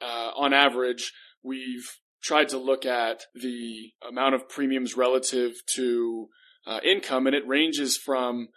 uh, 0.00 0.30
on 0.36 0.52
average, 0.52 1.12
we've 1.42 1.88
tried 2.22 2.48
to 2.50 2.58
look 2.58 2.86
at 2.86 3.24
the 3.34 3.92
amount 4.06 4.34
of 4.34 4.48
premiums 4.48 4.96
relative 4.96 5.52
to 5.74 6.28
uh, 6.66 6.80
income, 6.84 7.26
and 7.26 7.36
it 7.36 7.46
ranges 7.46 7.96
from 7.96 8.48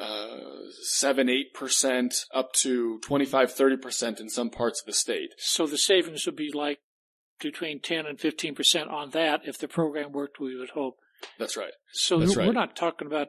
uh, 0.00 0.36
7 0.82 1.28
8% 1.54 2.24
up 2.34 2.52
to 2.54 2.98
25 3.00 3.54
30% 3.54 4.20
in 4.20 4.28
some 4.28 4.50
parts 4.50 4.80
of 4.80 4.86
the 4.86 4.92
state. 4.92 5.30
So 5.38 5.66
the 5.66 5.78
savings 5.78 6.26
would 6.26 6.36
be 6.36 6.50
like 6.52 6.78
between 7.40 7.80
10 7.80 8.06
and 8.06 8.18
15% 8.18 8.90
on 8.90 9.10
that 9.10 9.40
if 9.44 9.58
the 9.58 9.68
program 9.68 10.12
worked, 10.12 10.38
we 10.40 10.56
would 10.56 10.70
hope. 10.70 10.96
That's 11.38 11.56
right. 11.56 11.72
So 11.92 12.18
That's 12.18 12.36
we're 12.36 12.44
right. 12.46 12.54
not 12.54 12.76
talking 12.76 13.06
about 13.06 13.28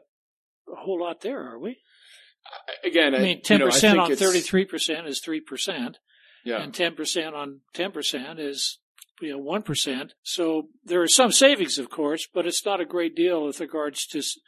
a 0.70 0.76
whole 0.76 1.00
lot 1.00 1.20
there, 1.22 1.40
are 1.40 1.58
we? 1.58 1.78
Again, 2.84 3.14
I 3.14 3.18
mean, 3.20 3.40
you 3.48 3.58
know, 3.58 3.68
10% 3.68 3.80
think 3.80 3.98
on 3.98 4.10
33% 4.10 5.06
is 5.06 5.20
3%, 5.20 5.94
Yeah. 6.44 6.60
and 6.62 6.72
10% 6.72 7.32
on 7.34 7.60
10% 7.74 8.38
is 8.38 8.78
you 9.20 9.30
know 9.30 9.40
1%. 9.40 10.10
So 10.22 10.68
there 10.84 11.00
are 11.02 11.06
some 11.08 11.30
savings, 11.30 11.78
of 11.78 11.88
course, 11.90 12.26
but 12.32 12.46
it's 12.46 12.64
not 12.66 12.80
a 12.80 12.84
great 12.84 13.14
deal 13.14 13.46
with 13.46 13.60
regards 13.60 14.04
to 14.08 14.18
s- 14.18 14.38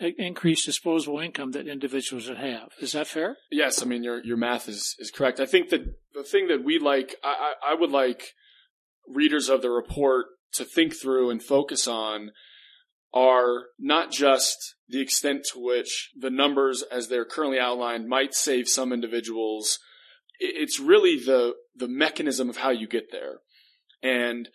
increased 0.00 0.66
disposable 0.66 1.20
income 1.20 1.52
that 1.52 1.68
individuals 1.68 2.28
would 2.28 2.38
have. 2.38 2.70
Is 2.80 2.92
that 2.92 3.06
fair? 3.06 3.36
Yes, 3.50 3.82
I 3.82 3.86
mean 3.86 4.02
your 4.02 4.22
your 4.24 4.36
math 4.36 4.68
is 4.68 4.96
is 4.98 5.10
correct. 5.10 5.40
I 5.40 5.46
think 5.46 5.70
that 5.70 5.82
the 6.14 6.24
thing 6.24 6.48
that 6.48 6.64
we 6.64 6.78
like, 6.78 7.16
I, 7.22 7.54
I 7.70 7.74
would 7.74 7.90
like 7.90 8.32
readers 9.08 9.48
of 9.48 9.62
the 9.62 9.70
report 9.70 10.26
to 10.54 10.64
think 10.64 10.94
through 10.94 11.30
and 11.30 11.42
focus 11.42 11.86
on 11.88 12.30
are 13.14 13.66
not 13.78 14.10
just 14.10 14.74
the 14.88 15.00
extent 15.00 15.44
to 15.52 15.58
which 15.58 16.10
the 16.18 16.30
numbers 16.30 16.82
as 16.82 17.08
they're 17.08 17.24
currently 17.24 17.58
outlined 17.58 18.08
might 18.08 18.34
save 18.34 18.68
some 18.68 18.92
individuals. 18.92 19.78
It's 20.38 20.80
really 20.80 21.16
the 21.16 21.54
the 21.74 21.88
mechanism 21.88 22.50
of 22.50 22.58
how 22.58 22.70
you 22.70 22.88
get 22.88 23.12
there, 23.12 23.38
and 24.02 24.48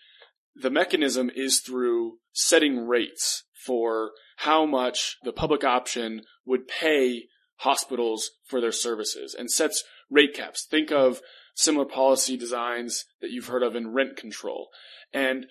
the 0.55 0.69
mechanism 0.69 1.29
is 1.33 1.59
through 1.59 2.17
setting 2.33 2.87
rates 2.87 3.43
for 3.65 4.11
how 4.41 4.65
much 4.65 5.17
the 5.23 5.33
public 5.33 5.63
option 5.63 6.21
would 6.45 6.67
pay 6.67 7.25
hospitals 7.57 8.31
for 8.45 8.61
their 8.61 8.71
services 8.71 9.35
and 9.37 9.49
sets 9.49 9.83
rate 10.09 10.33
caps. 10.33 10.65
Think 10.69 10.91
of 10.91 11.21
similar 11.55 11.85
policy 11.85 12.37
designs 12.37 13.05
that 13.19 13.31
you've 13.31 13.47
heard 13.47 13.63
of 13.63 13.75
in 13.75 13.93
rent 13.93 14.15
control. 14.15 14.69
And 15.11 15.47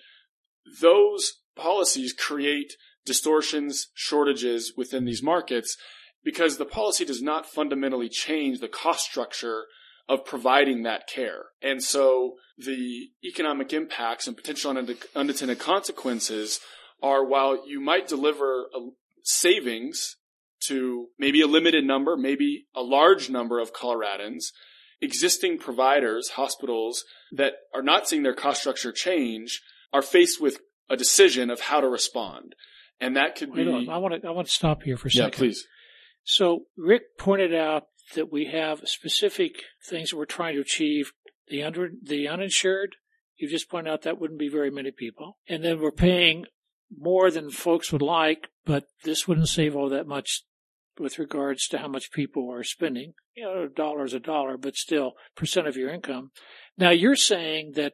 those 0.81 1.33
policies 1.55 2.13
create 2.13 2.73
distortions, 3.05 3.87
shortages 3.93 4.73
within 4.77 5.03
these 5.05 5.23
markets 5.23 5.77
because 6.23 6.57
the 6.57 6.65
policy 6.65 7.03
does 7.03 7.21
not 7.21 7.45
fundamentally 7.45 8.09
change 8.09 8.59
the 8.59 8.67
cost 8.67 9.05
structure 9.05 9.65
of 10.07 10.25
providing 10.25 10.83
that 10.83 11.07
care. 11.07 11.45
And 11.61 11.83
so 11.83 12.35
the 12.57 13.09
economic 13.23 13.73
impacts 13.73 14.27
and 14.27 14.37
potential 14.37 14.71
unintended 15.15 15.59
consequences 15.59 16.61
are 17.01 17.25
while 17.25 17.67
you 17.67 17.79
might 17.79 18.07
deliver 18.07 18.65
a 18.75 18.89
savings 19.23 20.15
to 20.67 21.07
maybe 21.19 21.41
a 21.41 21.47
limited 21.47 21.85
number, 21.85 22.17
maybe 22.17 22.67
a 22.75 22.81
large 22.81 23.29
number 23.29 23.59
of 23.59 23.73
Coloradans, 23.73 24.45
existing 25.01 25.59
providers, 25.59 26.29
hospitals 26.29 27.03
that 27.31 27.53
are 27.73 27.83
not 27.83 28.07
seeing 28.07 28.23
their 28.23 28.33
cost 28.33 28.61
structure 28.61 28.91
change 28.91 29.61
are 29.93 30.01
faced 30.01 30.41
with 30.41 30.59
a 30.89 30.97
decision 30.97 31.49
of 31.49 31.61
how 31.61 31.81
to 31.81 31.87
respond. 31.87 32.55
And 32.99 33.15
that 33.15 33.35
could 33.35 33.53
be. 33.53 33.67
On. 33.67 33.89
I 33.89 33.97
want 33.97 34.21
to 34.21 34.27
I 34.27 34.31
want 34.31 34.47
to 34.47 34.53
stop 34.53 34.83
here 34.83 34.97
for 34.97 35.07
a 35.07 35.11
yeah, 35.11 35.25
second. 35.25 35.37
please. 35.37 35.67
So 36.23 36.65
Rick 36.75 37.17
pointed 37.19 37.53
out 37.53 37.83
that 38.15 38.31
we 38.31 38.45
have 38.45 38.81
specific 38.85 39.61
things 39.87 40.09
that 40.09 40.17
we're 40.17 40.25
trying 40.25 40.55
to 40.55 40.61
achieve. 40.61 41.11
The 41.47 41.63
under 41.63 41.89
the 42.03 42.27
uninsured, 42.27 42.95
you 43.37 43.47
just 43.47 43.69
pointed 43.69 43.91
out 43.91 44.01
that 44.01 44.19
wouldn't 44.19 44.39
be 44.39 44.49
very 44.49 44.71
many 44.71 44.91
people. 44.91 45.37
And 45.47 45.63
then 45.63 45.79
we're 45.79 45.91
paying 45.91 46.45
more 46.95 47.31
than 47.31 47.49
folks 47.49 47.91
would 47.91 48.01
like, 48.01 48.47
but 48.65 48.85
this 49.03 49.27
wouldn't 49.27 49.49
save 49.49 49.75
all 49.75 49.89
that 49.89 50.07
much 50.07 50.43
with 50.99 51.19
regards 51.19 51.67
to 51.67 51.77
how 51.77 51.87
much 51.87 52.11
people 52.11 52.51
are 52.51 52.63
spending. 52.63 53.13
You 53.35 53.43
know, 53.43 53.63
a 53.63 53.69
dollar 53.69 54.05
is 54.05 54.13
a 54.13 54.19
dollar, 54.19 54.57
but 54.57 54.75
still 54.75 55.13
percent 55.35 55.67
of 55.67 55.77
your 55.77 55.89
income. 55.89 56.31
Now 56.77 56.89
you're 56.89 57.15
saying 57.15 57.73
that 57.75 57.93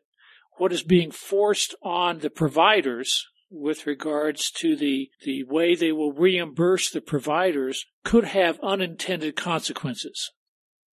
what 0.58 0.72
is 0.72 0.84
being 0.84 1.12
forced 1.12 1.76
on 1.82 2.20
the 2.20 2.30
providers 2.30 3.26
with 3.50 3.86
regards 3.86 4.50
to 4.50 4.76
the, 4.76 5.10
the 5.24 5.44
way 5.44 5.76
they 5.76 5.92
will 5.92 6.12
reimburse 6.12 6.90
the 6.90 7.02
providers 7.02 7.86
could 8.04 8.26
have 8.26 8.60
unintended 8.64 9.36
consequences. 9.36 10.32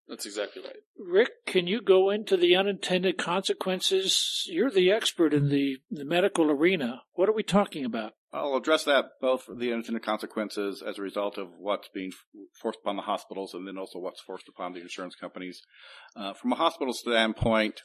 That's 0.09 0.25
exactly 0.25 0.63
right. 0.63 0.77
Rick, 0.97 1.45
can 1.45 1.67
you 1.67 1.81
go 1.81 2.09
into 2.09 2.35
the 2.35 2.55
unintended 2.55 3.19
consequences? 3.19 4.43
You're 4.47 4.71
the 4.71 4.91
expert 4.91 5.35
in 5.35 5.49
the, 5.49 5.77
the 5.91 6.03
medical 6.03 6.49
arena. 6.49 7.03
What 7.13 7.29
are 7.29 7.33
we 7.33 7.43
talking 7.43 7.85
about? 7.85 8.13
I'll 8.33 8.55
address 8.55 8.83
that 8.85 9.05
both 9.21 9.45
the 9.47 9.71
unintended 9.71 10.03
consequences 10.03 10.83
as 10.85 10.97
a 10.97 11.03
result 11.03 11.37
of 11.37 11.49
what's 11.57 11.89
being 11.93 12.11
forced 12.59 12.79
upon 12.83 12.95
the 12.95 13.03
hospitals 13.03 13.53
and 13.53 13.67
then 13.67 13.77
also 13.77 13.99
what's 13.99 14.21
forced 14.21 14.47
upon 14.49 14.73
the 14.73 14.81
insurance 14.81 15.15
companies. 15.15 15.61
Uh, 16.15 16.33
from 16.33 16.53
a 16.53 16.55
hospital 16.55 16.93
standpoint, 16.93 17.81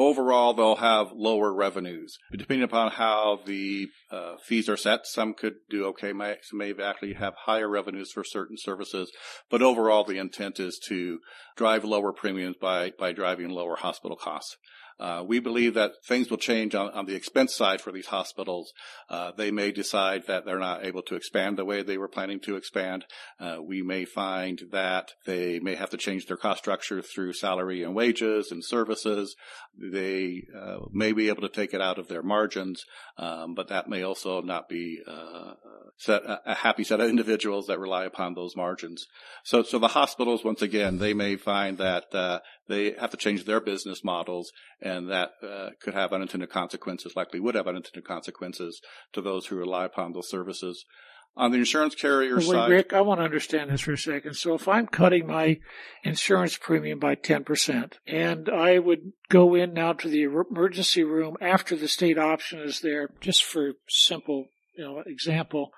overall 0.00 0.54
they'll 0.54 0.76
have 0.76 1.12
lower 1.12 1.52
revenues. 1.52 2.16
Depending 2.32 2.64
upon 2.64 2.90
how 2.92 3.40
the 3.44 3.88
uh, 4.10 4.36
fees 4.42 4.68
are 4.68 4.76
set, 4.76 5.06
some 5.06 5.34
could 5.34 5.56
do 5.68 5.84
okay, 5.88 6.12
may, 6.12 6.36
some 6.42 6.58
may 6.58 6.72
actually 6.82 7.12
have 7.12 7.34
higher 7.44 7.68
revenues 7.68 8.10
for 8.10 8.24
certain 8.24 8.56
services, 8.58 9.12
but 9.50 9.62
overall 9.62 10.02
the 10.02 10.16
intent 10.16 10.58
is 10.58 10.80
to 10.88 11.18
drive 11.54 11.84
lower 11.84 12.12
premiums 12.12 12.56
by, 12.58 12.92
by 12.98 13.12
driving 13.12 13.50
lower 13.50 13.76
hospital 13.76 14.16
costs. 14.16 14.56
Uh, 15.00 15.24
we 15.26 15.40
believe 15.40 15.74
that 15.74 15.92
things 16.06 16.30
will 16.30 16.36
change 16.36 16.74
on, 16.74 16.90
on 16.90 17.06
the 17.06 17.14
expense 17.14 17.56
side 17.56 17.80
for 17.80 17.90
these 17.90 18.06
hospitals. 18.06 18.72
Uh, 19.08 19.32
they 19.36 19.50
may 19.50 19.72
decide 19.72 20.26
that 20.26 20.44
they're 20.44 20.58
not 20.58 20.84
able 20.84 21.02
to 21.02 21.14
expand 21.14 21.56
the 21.56 21.64
way 21.64 21.82
they 21.82 21.96
were 21.96 22.08
planning 22.08 22.38
to 22.38 22.56
expand. 22.56 23.04
Uh, 23.40 23.56
we 23.62 23.82
may 23.82 24.04
find 24.04 24.60
that 24.70 25.12
they 25.24 25.58
may 25.60 25.74
have 25.74 25.90
to 25.90 25.96
change 25.96 26.26
their 26.26 26.36
cost 26.36 26.58
structure 26.58 27.00
through 27.00 27.32
salary 27.32 27.82
and 27.82 27.94
wages 27.94 28.50
and 28.50 28.62
services. 28.64 29.34
They 29.76 30.42
uh, 30.54 30.80
may 30.92 31.12
be 31.12 31.28
able 31.28 31.42
to 31.42 31.48
take 31.48 31.72
it 31.72 31.80
out 31.80 31.98
of 31.98 32.08
their 32.08 32.22
margins, 32.22 32.84
um, 33.16 33.54
but 33.54 33.68
that 33.68 33.88
may 33.88 34.02
also 34.02 34.42
not 34.42 34.68
be 34.68 35.00
uh, 35.06 35.54
set, 35.96 36.22
a 36.26 36.54
happy 36.54 36.84
set 36.84 37.00
of 37.00 37.08
individuals 37.08 37.66
that 37.66 37.78
rely 37.78 38.04
upon 38.04 38.34
those 38.34 38.56
margins. 38.56 39.06
So, 39.44 39.62
so 39.62 39.78
the 39.78 39.88
hospitals, 39.88 40.44
once 40.44 40.62
again, 40.62 40.98
they 40.98 41.14
may 41.14 41.36
find 41.36 41.78
that 41.78 42.14
uh, 42.14 42.40
they 42.68 42.92
have 42.92 43.10
to 43.10 43.16
change 43.16 43.44
their 43.44 43.60
business 43.60 44.02
models, 44.04 44.50
that 45.10 45.30
uh, 45.42 45.70
could 45.80 45.94
have 45.94 46.12
unintended 46.12 46.50
consequences, 46.50 47.14
likely 47.16 47.40
would 47.40 47.54
have 47.54 47.66
unintended 47.68 48.04
consequences 48.04 48.80
to 49.12 49.20
those 49.20 49.46
who 49.46 49.56
rely 49.56 49.84
upon 49.84 50.12
those 50.12 50.28
services. 50.28 50.84
On 51.36 51.52
the 51.52 51.58
insurance 51.58 51.94
carrier 51.94 52.36
Wait, 52.36 52.46
side, 52.46 52.70
Rick, 52.70 52.92
I 52.92 53.00
want 53.02 53.20
to 53.20 53.24
understand 53.24 53.70
this 53.70 53.82
for 53.82 53.92
a 53.92 53.98
second. 53.98 54.34
So 54.34 54.54
if 54.54 54.66
I'm 54.66 54.88
cutting 54.88 55.28
my 55.28 55.60
insurance 56.02 56.58
premium 56.58 56.98
by 56.98 57.14
10% 57.14 57.92
and 58.06 58.48
I 58.48 58.80
would 58.80 59.12
go 59.28 59.54
in 59.54 59.72
now 59.72 59.92
to 59.92 60.08
the 60.08 60.24
emergency 60.24 61.04
room 61.04 61.36
after 61.40 61.76
the 61.76 61.86
state 61.86 62.18
option 62.18 62.58
is 62.58 62.80
there, 62.80 63.10
just 63.20 63.44
for 63.44 63.74
simple, 63.88 64.46
you 64.76 64.84
know, 64.84 65.02
example, 65.06 65.70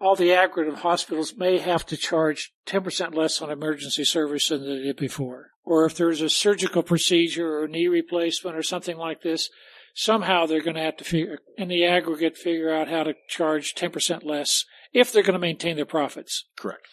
all 0.00 0.16
the 0.16 0.32
aggregate 0.32 0.78
hospitals 0.78 1.36
may 1.36 1.58
have 1.58 1.86
to 1.86 1.96
charge 1.96 2.52
10% 2.66 3.14
less 3.14 3.40
on 3.40 3.50
emergency 3.50 4.04
service 4.04 4.48
than 4.48 4.62
they 4.62 4.82
did 4.82 4.96
before. 4.96 5.50
Or 5.64 5.86
if 5.86 5.96
there's 5.96 6.20
a 6.20 6.28
surgical 6.28 6.82
procedure 6.82 7.58
or 7.58 7.68
knee 7.68 7.88
replacement 7.88 8.56
or 8.56 8.62
something 8.62 8.96
like 8.96 9.22
this, 9.22 9.48
somehow 9.94 10.46
they're 10.46 10.60
going 10.60 10.76
to 10.76 10.82
have 10.82 10.96
to 10.98 11.04
figure, 11.04 11.38
in 11.56 11.68
the 11.68 11.84
aggregate, 11.84 12.36
figure 12.36 12.74
out 12.74 12.88
how 12.88 13.04
to 13.04 13.14
charge 13.28 13.74
10% 13.74 14.24
less 14.24 14.64
if 14.92 15.12
they're 15.12 15.22
going 15.22 15.34
to 15.34 15.38
maintain 15.38 15.76
their 15.76 15.84
profits. 15.84 16.44
correct. 16.56 16.86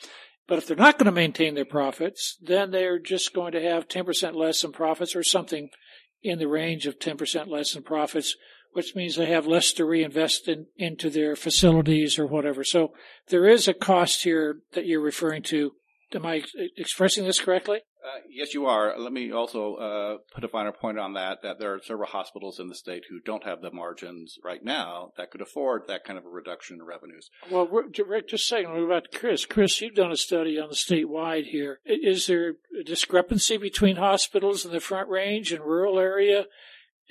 But 0.47 0.57
if 0.57 0.67
they're 0.67 0.75
not 0.75 0.97
going 0.97 1.05
to 1.05 1.11
maintain 1.11 1.55
their 1.55 1.65
profits, 1.65 2.37
then 2.41 2.71
they're 2.71 2.99
just 2.99 3.33
going 3.33 3.53
to 3.53 3.61
have 3.61 3.87
10% 3.87 4.35
less 4.35 4.63
in 4.63 4.73
profits 4.73 5.15
or 5.15 5.23
something 5.23 5.69
in 6.21 6.39
the 6.39 6.47
range 6.47 6.85
of 6.85 6.99
10% 6.99 7.47
less 7.47 7.75
in 7.75 7.83
profits, 7.83 8.35
which 8.73 8.95
means 8.95 9.15
they 9.15 9.27
have 9.27 9.47
less 9.47 9.73
to 9.73 9.85
reinvest 9.85 10.47
in, 10.47 10.67
into 10.77 11.09
their 11.09 11.35
facilities 11.35 12.17
or 12.17 12.25
whatever. 12.25 12.63
So 12.63 12.93
there 13.29 13.47
is 13.47 13.67
a 13.67 13.73
cost 13.73 14.23
here 14.23 14.61
that 14.73 14.85
you're 14.85 15.01
referring 15.01 15.43
to. 15.43 15.73
Am 16.13 16.25
I 16.25 16.43
expressing 16.77 17.25
this 17.25 17.39
correctly? 17.39 17.79
Uh, 18.03 18.19
yes, 18.29 18.53
you 18.53 18.65
are. 18.65 18.97
Let 18.97 19.13
me 19.13 19.31
also 19.31 19.75
uh, 19.75 20.17
put 20.33 20.43
a 20.43 20.47
finer 20.47 20.71
point 20.71 20.97
on 20.97 21.13
that, 21.13 21.43
that 21.43 21.59
there 21.59 21.75
are 21.75 21.79
several 21.83 22.09
hospitals 22.09 22.59
in 22.59 22.67
the 22.67 22.75
state 22.75 23.03
who 23.09 23.19
don't 23.19 23.43
have 23.43 23.61
the 23.61 23.71
margins 23.71 24.37
right 24.43 24.63
now 24.63 25.11
that 25.17 25.29
could 25.29 25.41
afford 25.41 25.83
that 25.87 26.03
kind 26.03 26.17
of 26.17 26.25
a 26.25 26.29
reduction 26.29 26.77
in 26.77 26.85
revenues. 26.85 27.29
Well, 27.51 27.67
Rick, 27.67 28.27
just 28.27 28.47
saying 28.47 28.65
about 28.65 29.11
Chris. 29.13 29.45
Chris, 29.45 29.79
you've 29.79 29.93
done 29.93 30.11
a 30.11 30.17
study 30.17 30.59
on 30.59 30.69
the 30.69 30.75
statewide 30.75 31.45
here. 31.45 31.79
Is 31.85 32.25
there 32.25 32.55
a 32.79 32.83
discrepancy 32.83 33.57
between 33.57 33.97
hospitals 33.97 34.65
in 34.65 34.71
the 34.71 34.79
Front 34.79 35.07
Range 35.09 35.51
and 35.51 35.63
rural 35.63 35.99
area 35.99 36.45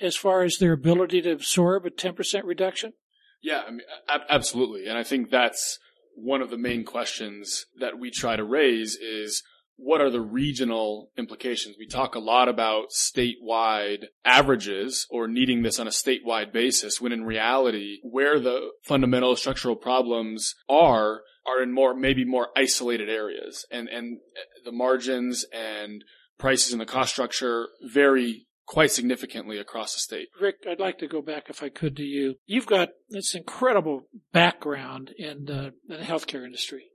as 0.01 0.15
far 0.15 0.43
as 0.43 0.57
their 0.57 0.73
ability 0.73 1.21
to 1.21 1.31
absorb 1.31 1.85
a 1.85 1.89
10% 1.89 2.43
reduction? 2.43 2.93
Yeah, 3.41 3.63
I 3.67 3.71
mean, 3.71 3.81
absolutely. 4.29 4.87
And 4.87 4.97
I 4.97 5.03
think 5.03 5.29
that's 5.29 5.79
one 6.15 6.41
of 6.41 6.49
the 6.49 6.57
main 6.57 6.83
questions 6.83 7.65
that 7.79 7.97
we 7.97 8.11
try 8.11 8.35
to 8.35 8.43
raise 8.43 8.95
is 8.95 9.43
what 9.77 10.01
are 10.01 10.11
the 10.11 10.21
regional 10.21 11.09
implications? 11.17 11.75
We 11.79 11.87
talk 11.87 12.13
a 12.13 12.19
lot 12.19 12.47
about 12.47 12.91
statewide 12.91 14.05
averages 14.23 15.07
or 15.09 15.27
needing 15.27 15.63
this 15.63 15.79
on 15.79 15.87
a 15.87 15.91
statewide 15.91 16.53
basis 16.53 17.01
when 17.01 17.11
in 17.11 17.23
reality, 17.23 17.97
where 18.03 18.39
the 18.39 18.69
fundamental 18.83 19.35
structural 19.35 19.75
problems 19.75 20.53
are, 20.69 21.21
are 21.47 21.63
in 21.63 21.73
more, 21.73 21.95
maybe 21.95 22.25
more 22.25 22.49
isolated 22.55 23.09
areas 23.09 23.65
and, 23.71 23.89
and 23.89 24.19
the 24.63 24.71
margins 24.71 25.45
and 25.51 26.03
prices 26.37 26.73
and 26.73 26.81
the 26.81 26.85
cost 26.85 27.13
structure 27.13 27.69
vary 27.81 28.45
quite 28.65 28.91
significantly 28.91 29.57
across 29.57 29.93
the 29.93 29.99
state. 29.99 30.29
Rick, 30.39 30.63
I'd 30.69 30.79
like 30.79 30.97
to 30.99 31.07
go 31.07 31.21
back, 31.21 31.49
if 31.49 31.61
I 31.61 31.69
could, 31.69 31.95
to 31.97 32.03
you. 32.03 32.35
You've 32.45 32.67
got 32.67 32.89
this 33.09 33.35
incredible 33.35 34.07
background 34.31 35.11
in, 35.17 35.49
uh, 35.49 35.71
in 35.89 35.97
the 35.99 36.03
healthcare 36.03 36.45
industry. 36.45 36.85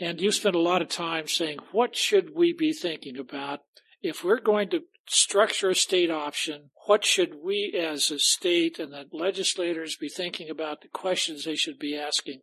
And 0.00 0.20
you 0.20 0.32
spent 0.32 0.56
a 0.56 0.60
lot 0.60 0.82
of 0.82 0.88
time 0.88 1.28
saying, 1.28 1.58
what 1.72 1.94
should 1.94 2.34
we 2.34 2.52
be 2.52 2.72
thinking 2.72 3.18
about 3.18 3.60
if 4.02 4.24
we're 4.24 4.40
going 4.40 4.70
to 4.70 4.80
structure 5.06 5.70
a 5.70 5.74
state 5.74 6.10
option? 6.10 6.70
What 6.86 7.04
should 7.04 7.36
we 7.42 7.78
as 7.78 8.10
a 8.10 8.18
state 8.18 8.78
and 8.78 8.92
the 8.92 9.04
legislators 9.12 9.96
be 9.96 10.08
thinking 10.08 10.50
about 10.50 10.80
the 10.80 10.88
questions 10.88 11.44
they 11.44 11.54
should 11.54 11.78
be 11.78 11.96
asking? 11.96 12.40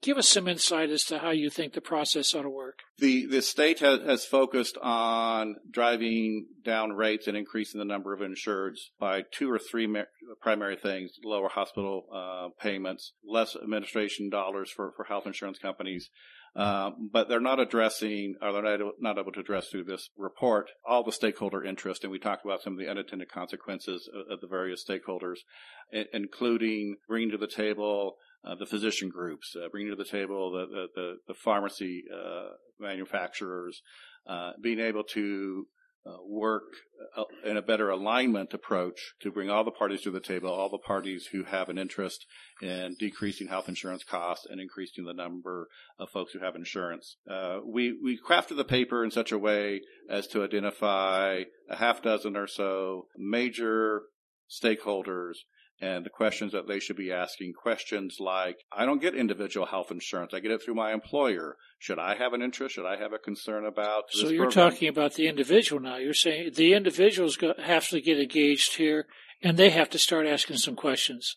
Give 0.00 0.16
us 0.16 0.28
some 0.28 0.46
insight 0.46 0.90
as 0.90 1.02
to 1.04 1.18
how 1.18 1.30
you 1.30 1.50
think 1.50 1.72
the 1.72 1.80
process 1.80 2.32
ought 2.32 2.42
to 2.42 2.50
work. 2.50 2.80
The 2.98 3.26
the 3.26 3.42
state 3.42 3.80
has, 3.80 4.00
has 4.02 4.24
focused 4.24 4.78
on 4.80 5.56
driving 5.70 6.46
down 6.64 6.92
rates 6.92 7.26
and 7.26 7.36
increasing 7.36 7.80
the 7.80 7.84
number 7.84 8.12
of 8.12 8.20
insureds 8.20 8.78
by 9.00 9.24
two 9.32 9.50
or 9.50 9.58
three 9.58 9.92
primary 10.40 10.76
things: 10.76 11.18
lower 11.24 11.48
hospital 11.48 12.06
uh, 12.14 12.48
payments, 12.62 13.12
less 13.26 13.56
administration 13.56 14.30
dollars 14.30 14.70
for, 14.70 14.92
for 14.96 15.04
health 15.04 15.26
insurance 15.26 15.58
companies, 15.58 16.10
um, 16.54 17.10
but 17.12 17.28
they're 17.28 17.40
not 17.40 17.60
addressing, 17.60 18.34
or 18.40 18.52
they're 18.52 18.78
not, 18.78 18.94
not 19.00 19.18
able 19.18 19.32
to 19.32 19.40
address 19.40 19.68
through 19.68 19.84
this 19.84 20.10
report, 20.16 20.70
all 20.88 21.04
the 21.04 21.12
stakeholder 21.12 21.64
interest. 21.64 22.04
And 22.04 22.12
we 22.12 22.18
talked 22.18 22.44
about 22.44 22.62
some 22.62 22.74
of 22.74 22.78
the 22.78 22.88
unintended 22.88 23.30
consequences 23.30 24.08
of, 24.14 24.32
of 24.32 24.40
the 24.40 24.46
various 24.46 24.84
stakeholders, 24.88 25.38
including 26.12 26.96
bringing 27.08 27.30
to 27.30 27.38
the 27.38 27.46
table 27.46 28.16
uh, 28.48 28.54
the 28.54 28.66
physician 28.66 29.10
groups, 29.10 29.54
uh, 29.56 29.68
bringing 29.68 29.90
to 29.90 29.96
the 29.96 30.08
table 30.08 30.50
the, 30.50 30.66
the, 30.66 30.86
the, 30.94 31.16
the 31.28 31.34
pharmacy 31.34 32.04
uh, 32.12 32.48
manufacturers, 32.80 33.82
uh, 34.26 34.52
being 34.60 34.80
able 34.80 35.04
to 35.04 35.66
uh, 36.06 36.16
work 36.26 36.62
uh, 37.16 37.24
in 37.44 37.58
a 37.58 37.62
better 37.62 37.90
alignment 37.90 38.54
approach 38.54 39.14
to 39.20 39.30
bring 39.30 39.50
all 39.50 39.64
the 39.64 39.70
parties 39.70 40.00
to 40.00 40.10
the 40.10 40.20
table, 40.20 40.48
all 40.48 40.70
the 40.70 40.78
parties 40.78 41.26
who 41.32 41.44
have 41.44 41.68
an 41.68 41.76
interest 41.76 42.24
in 42.62 42.96
decreasing 42.98 43.48
health 43.48 43.68
insurance 43.68 44.04
costs 44.04 44.46
and 44.48 44.60
increasing 44.60 45.04
the 45.04 45.12
number 45.12 45.68
of 45.98 46.08
folks 46.08 46.32
who 46.32 46.38
have 46.38 46.56
insurance. 46.56 47.16
We 47.66 47.98
we 48.02 48.18
crafted 48.18 48.56
the 48.56 48.64
paper 48.64 49.04
in 49.04 49.10
such 49.10 49.32
a 49.32 49.38
way 49.38 49.82
as 50.08 50.26
to 50.28 50.44
identify 50.44 51.42
a 51.68 51.76
half 51.76 52.00
dozen 52.00 52.36
or 52.36 52.46
so 52.46 53.08
major 53.18 54.04
stakeholders 54.48 55.38
and 55.80 56.04
the 56.04 56.10
questions 56.10 56.52
that 56.52 56.66
they 56.66 56.80
should 56.80 56.96
be 56.96 57.12
asking 57.12 57.52
questions 57.52 58.16
like 58.18 58.56
i 58.72 58.84
don't 58.84 59.00
get 59.00 59.14
individual 59.14 59.66
health 59.66 59.90
insurance. 59.90 60.32
I 60.34 60.40
get 60.40 60.50
it 60.50 60.62
through 60.62 60.74
my 60.74 60.92
employer. 60.92 61.56
Should 61.78 61.98
i 61.98 62.14
have 62.16 62.32
an 62.32 62.42
interest? 62.42 62.74
Should 62.74 62.86
i 62.86 62.96
have 62.96 63.12
a 63.12 63.18
concern 63.18 63.64
about 63.64 64.04
so 64.10 64.28
you're 64.28 64.46
program? 64.50 64.70
talking 64.70 64.88
about 64.88 65.14
the 65.14 65.28
individual 65.28 65.80
now. 65.80 65.96
You're 65.96 66.14
saying 66.14 66.52
the 66.54 66.74
individuals 66.74 67.38
have 67.62 67.88
to 67.88 68.00
get 68.00 68.18
engaged 68.18 68.76
here 68.76 69.06
and 69.42 69.56
they 69.56 69.70
have 69.70 69.90
to 69.90 69.98
start 69.98 70.26
asking 70.26 70.56
some 70.56 70.74
questions. 70.74 71.36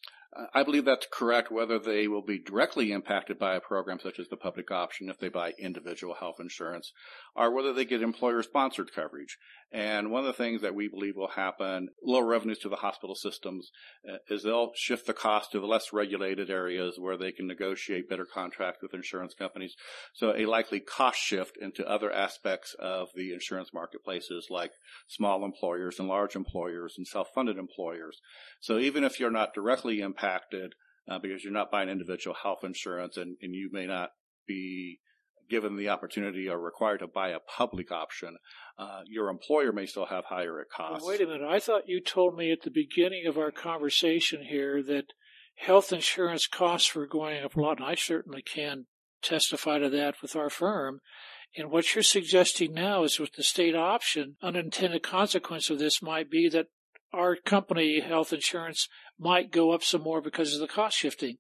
I 0.54 0.64
believe 0.64 0.86
that's 0.86 1.08
correct, 1.12 1.52
whether 1.52 1.78
they 1.78 2.08
will 2.08 2.22
be 2.22 2.40
directly 2.40 2.94
impacted 2.94 3.38
by 3.38 3.56
a 3.56 3.60
program 3.60 4.00
such 4.02 4.18
as 4.18 4.30
the 4.30 4.38
public 4.38 4.72
option 4.72 5.10
if 5.10 5.20
they 5.20 5.28
buy 5.28 5.52
individual 5.60 6.16
health 6.16 6.40
insurance, 6.40 6.94
or 7.36 7.54
whether 7.54 7.74
they 7.74 7.84
get 7.84 8.02
employer 8.02 8.42
sponsored 8.42 8.94
coverage. 8.94 9.38
And 9.74 10.12
one 10.12 10.20
of 10.20 10.28
the 10.28 10.44
things 10.44 10.62
that 10.64 10.76
we 10.76 10.90
believe 10.90 11.16
will 11.16 11.30
happen, 11.30 11.90
lower 12.04 12.26
revenues 12.26 12.60
to 12.60 12.70
the 12.70 12.76
hospital 12.76 13.16
systems, 13.16 13.72
uh, 14.10 14.18
is 14.30 14.44
they'll 14.44 14.74
shift 14.76 15.08
the 15.08 15.14
cost 15.14 15.52
to 15.52 15.62
the 15.62 15.66
less 15.66 15.94
regulated 15.94 16.50
areas 16.50 17.00
where 17.00 17.16
they 17.16 17.32
can 17.32 17.48
negotiate 17.48 18.10
better 18.10 18.26
contracts 18.26 18.82
with 18.82 18.94
insurance 18.94 19.34
companies. 19.34 19.76
So 20.14 20.36
a 20.36 20.46
likely 20.46 20.82
cost 20.82 21.20
shift 21.20 21.58
into 21.58 21.88
other 21.88 22.12
aspects 22.12 22.76
of 22.80 23.10
the 23.16 23.32
insurance 23.32 23.70
marketplaces 23.74 24.48
like 24.50 24.72
small 25.08 25.46
employers 25.46 26.00
and 26.00 26.08
large 26.10 26.36
employers 26.36 26.96
and 26.98 27.08
self-funded 27.08 27.58
employers. 27.58 28.20
So 28.60 28.78
even 28.78 29.06
if 29.06 29.22
you're 29.22 29.32
not 29.32 29.54
directly 29.54 30.02
impacted, 30.02 30.74
uh, 31.10 31.20
because 31.20 31.44
you're 31.44 31.54
not 31.54 31.72
buying 31.72 31.90
individual 31.90 32.36
health 32.44 32.64
insurance 32.64 33.16
and, 33.16 33.38
and 33.42 33.56
you 33.56 33.70
may 33.72 33.86
not 33.86 34.10
be 34.48 35.00
given 35.50 35.76
the 35.76 35.90
opportunity 35.90 36.48
or 36.48 36.60
required 36.60 37.00
to 37.00 37.08
buy 37.08 37.30
a 37.30 37.40
public 37.40 37.92
option, 37.92 38.38
uh, 38.78 39.02
your 39.06 39.30
employer 39.30 39.72
may 39.72 39.86
still 39.86 40.06
have 40.06 40.26
higher 40.26 40.66
costs. 40.76 41.04
Well, 41.04 41.12
wait 41.12 41.22
a 41.22 41.28
minute. 41.28 41.48
I 41.48 41.60
thought 41.60 41.88
you 41.88 42.02
told 42.02 42.38
me 42.38 42.52
at 42.52 42.62
the 42.64 42.72
beginning 42.72 43.26
of 43.28 43.38
our 43.38 43.52
conversation 43.52 44.44
here 44.44 44.82
that 44.84 45.06
health 45.56 45.94
insurance 45.94 46.48
costs 46.48 46.96
were 46.96 47.08
going 47.08 47.44
up 47.44 47.56
a 47.56 47.62
lot, 47.62 47.80
and 47.80 47.88
I 47.88 47.96
certainly 47.96 48.42
can 48.42 48.86
testify 49.22 49.80
to 49.80 49.90
that 49.90 50.22
with 50.22 50.36
our 50.36 50.50
firm. 50.50 51.00
And 51.56 51.70
what 51.70 51.94
you're 51.94 52.04
suggesting 52.04 52.74
now 52.74 53.04
is 53.04 53.20
with 53.20 53.34
the 53.34 53.44
state 53.44 53.76
option, 53.76 54.38
unintended 54.42 55.04
consequence 55.04 55.70
of 55.70 55.80
this 55.80 56.02
might 56.02 56.30
be 56.30 56.48
that 56.50 56.68
our 57.14 57.36
company 57.36 58.00
health 58.00 58.32
insurance 58.32 58.88
might 59.20 59.52
go 59.52 59.72
up 59.72 59.84
some 59.84 60.02
more 60.02 60.22
because 60.22 60.54
of 60.54 60.62
the 60.62 60.68
cost 60.68 60.98
shifting. 60.98 61.38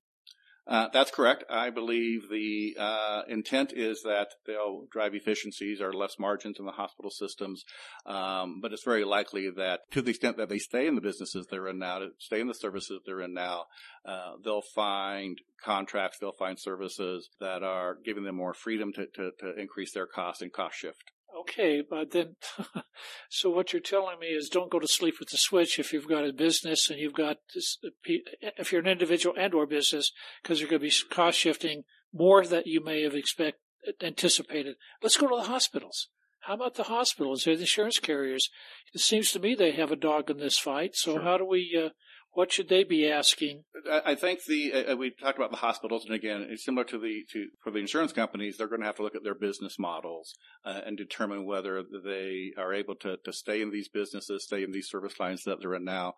Uh, 0.67 0.88
that's 0.93 1.10
correct. 1.10 1.43
I 1.50 1.71
believe 1.71 2.30
the 2.30 2.76
uh, 2.80 3.24
intent 3.28 3.74
is 3.76 4.04
that 4.04 4.28
they'll 4.45 4.86
drive 4.91 5.15
efficiencies 5.15 5.82
or 5.82 5.91
less 5.91 6.19
margins 6.19 6.60
in 6.60 6.65
the 6.65 6.71
hospital 6.71 7.10
systems, 7.10 7.63
um, 8.06 8.60
but 8.62 8.71
it's 8.71 8.84
very 8.84 9.04
likely 9.04 9.50
that 9.50 9.80
to 9.91 10.04
the 10.04 10.12
extent 10.12 10.38
that 10.38 10.50
they 10.50 10.60
stay 10.60 10.86
in 10.86 10.95
the 10.95 11.02
businesses 11.02 11.47
they're 11.50 11.67
in 11.67 11.80
now, 11.80 12.00
to 12.00 12.10
stay 12.19 12.39
in 12.39 12.47
the 12.47 12.54
services 12.54 13.02
they're 13.06 13.21
in 13.21 13.34
now, 13.34 13.65
uh, 14.06 14.34
they'll 14.43 14.62
find 14.76 15.39
contracts, 15.63 16.19
they'll 16.19 16.32
find 16.32 16.60
services 16.60 17.30
that 17.39 17.63
are 17.63 17.97
giving 18.06 18.24
them 18.24 18.36
more 18.36 18.54
freedom 18.54 18.93
to, 18.93 19.08
to, 19.08 19.32
to 19.39 19.60
increase 19.60 19.93
their 19.93 20.08
costs 20.08 20.43
and 20.43 20.54
cost 20.54 20.76
shift. 20.76 21.12
Okay, 21.39 21.81
but 21.87 22.11
then, 22.11 22.35
so 23.29 23.49
what 23.49 23.71
you're 23.71 23.81
telling 23.81 24.19
me 24.19 24.27
is 24.27 24.49
don't 24.49 24.69
go 24.69 24.79
to 24.79 24.87
sleep 24.87 25.15
with 25.19 25.29
the 25.29 25.37
switch 25.37 25.79
if 25.79 25.93
you've 25.93 26.07
got 26.07 26.27
a 26.27 26.33
business 26.33 26.89
and 26.89 26.99
you've 26.99 27.13
got 27.13 27.37
this, 27.53 27.77
if 28.03 28.71
you're 28.71 28.81
an 28.81 28.87
individual 28.87 29.35
and 29.37 29.53
or 29.53 29.65
business, 29.65 30.11
because 30.41 30.59
you're 30.59 30.69
going 30.69 30.81
to 30.81 30.87
be 30.87 30.93
cost 31.09 31.39
shifting 31.39 31.83
more 32.13 32.45
that 32.45 32.67
you 32.67 32.83
may 32.83 33.03
have 33.03 33.15
expect 33.15 33.59
anticipated. 34.01 34.75
Let's 35.01 35.17
go 35.17 35.29
to 35.29 35.35
the 35.35 35.49
hospitals. 35.49 36.09
How 36.41 36.55
about 36.55 36.75
the 36.75 36.83
hospitals 36.83 37.47
or 37.47 37.55
the 37.55 37.61
insurance 37.61 37.99
carriers? 37.99 38.49
It 38.93 39.01
seems 39.01 39.31
to 39.31 39.39
me 39.39 39.55
they 39.55 39.71
have 39.71 39.91
a 39.91 39.95
dog 39.95 40.29
in 40.29 40.37
this 40.37 40.57
fight. 40.57 40.95
So 40.95 41.13
sure. 41.13 41.21
how 41.21 41.37
do 41.37 41.45
we 41.45 41.79
uh, 41.79 41.89
what 42.33 42.51
should 42.51 42.69
they 42.69 42.83
be 42.83 43.09
asking? 43.09 43.63
I 43.89 44.15
think 44.15 44.45
the 44.45 44.71
uh, 44.73 44.93
uh, 44.93 44.95
we 44.95 45.11
talked 45.11 45.37
about 45.37 45.51
the 45.51 45.57
hospitals, 45.57 46.05
and 46.05 46.13
again, 46.13 46.45
it's 46.49 46.63
similar 46.63 46.85
to 46.85 46.97
the 46.97 47.25
to 47.33 47.47
for 47.63 47.71
the 47.71 47.79
insurance 47.79 48.13
companies. 48.13 48.57
They're 48.57 48.67
going 48.67 48.81
to 48.81 48.85
have 48.85 48.95
to 48.97 49.03
look 49.03 49.15
at 49.15 49.23
their 49.23 49.35
business 49.35 49.77
models 49.77 50.35
uh, 50.65 50.81
and 50.85 50.97
determine 50.97 51.45
whether 51.45 51.83
they 51.83 52.51
are 52.57 52.73
able 52.73 52.95
to 52.95 53.17
to 53.23 53.33
stay 53.33 53.61
in 53.61 53.71
these 53.71 53.89
businesses, 53.89 54.45
stay 54.45 54.63
in 54.63 54.71
these 54.71 54.87
service 54.89 55.19
lines 55.19 55.43
that 55.43 55.59
they're 55.59 55.75
in 55.75 55.83
now. 55.83 56.13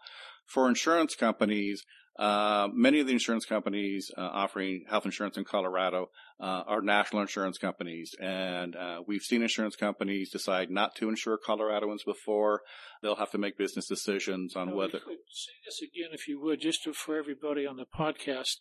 For 0.45 0.67
insurance 0.67 1.15
companies, 1.15 1.83
uh, 2.17 2.67
many 2.71 2.99
of 2.99 3.07
the 3.07 3.13
insurance 3.13 3.45
companies 3.45 4.11
uh, 4.15 4.21
offering 4.21 4.85
health 4.87 5.05
insurance 5.05 5.35
in 5.37 5.43
Colorado 5.43 6.09
uh, 6.39 6.63
are 6.67 6.81
national 6.81 7.21
insurance 7.21 7.57
companies, 7.57 8.13
and 8.21 8.75
uh, 8.75 9.01
we've 9.07 9.23
seen 9.23 9.41
insurance 9.41 9.75
companies 9.75 10.29
decide 10.29 10.69
not 10.69 10.95
to 10.95 11.09
insure 11.09 11.39
Coloradoans 11.43 12.05
before. 12.05 12.61
They'll 13.01 13.15
have 13.15 13.31
to 13.31 13.39
make 13.39 13.57
business 13.57 13.87
decisions 13.87 14.55
on 14.55 14.75
whether. 14.75 14.99
Say 14.99 15.53
this 15.65 15.81
again, 15.81 16.09
if 16.11 16.27
you 16.27 16.39
would, 16.41 16.61
just 16.61 16.83
to, 16.83 16.93
for 16.93 17.17
everybody 17.17 17.65
on 17.65 17.77
the 17.77 17.85
podcast. 17.85 18.57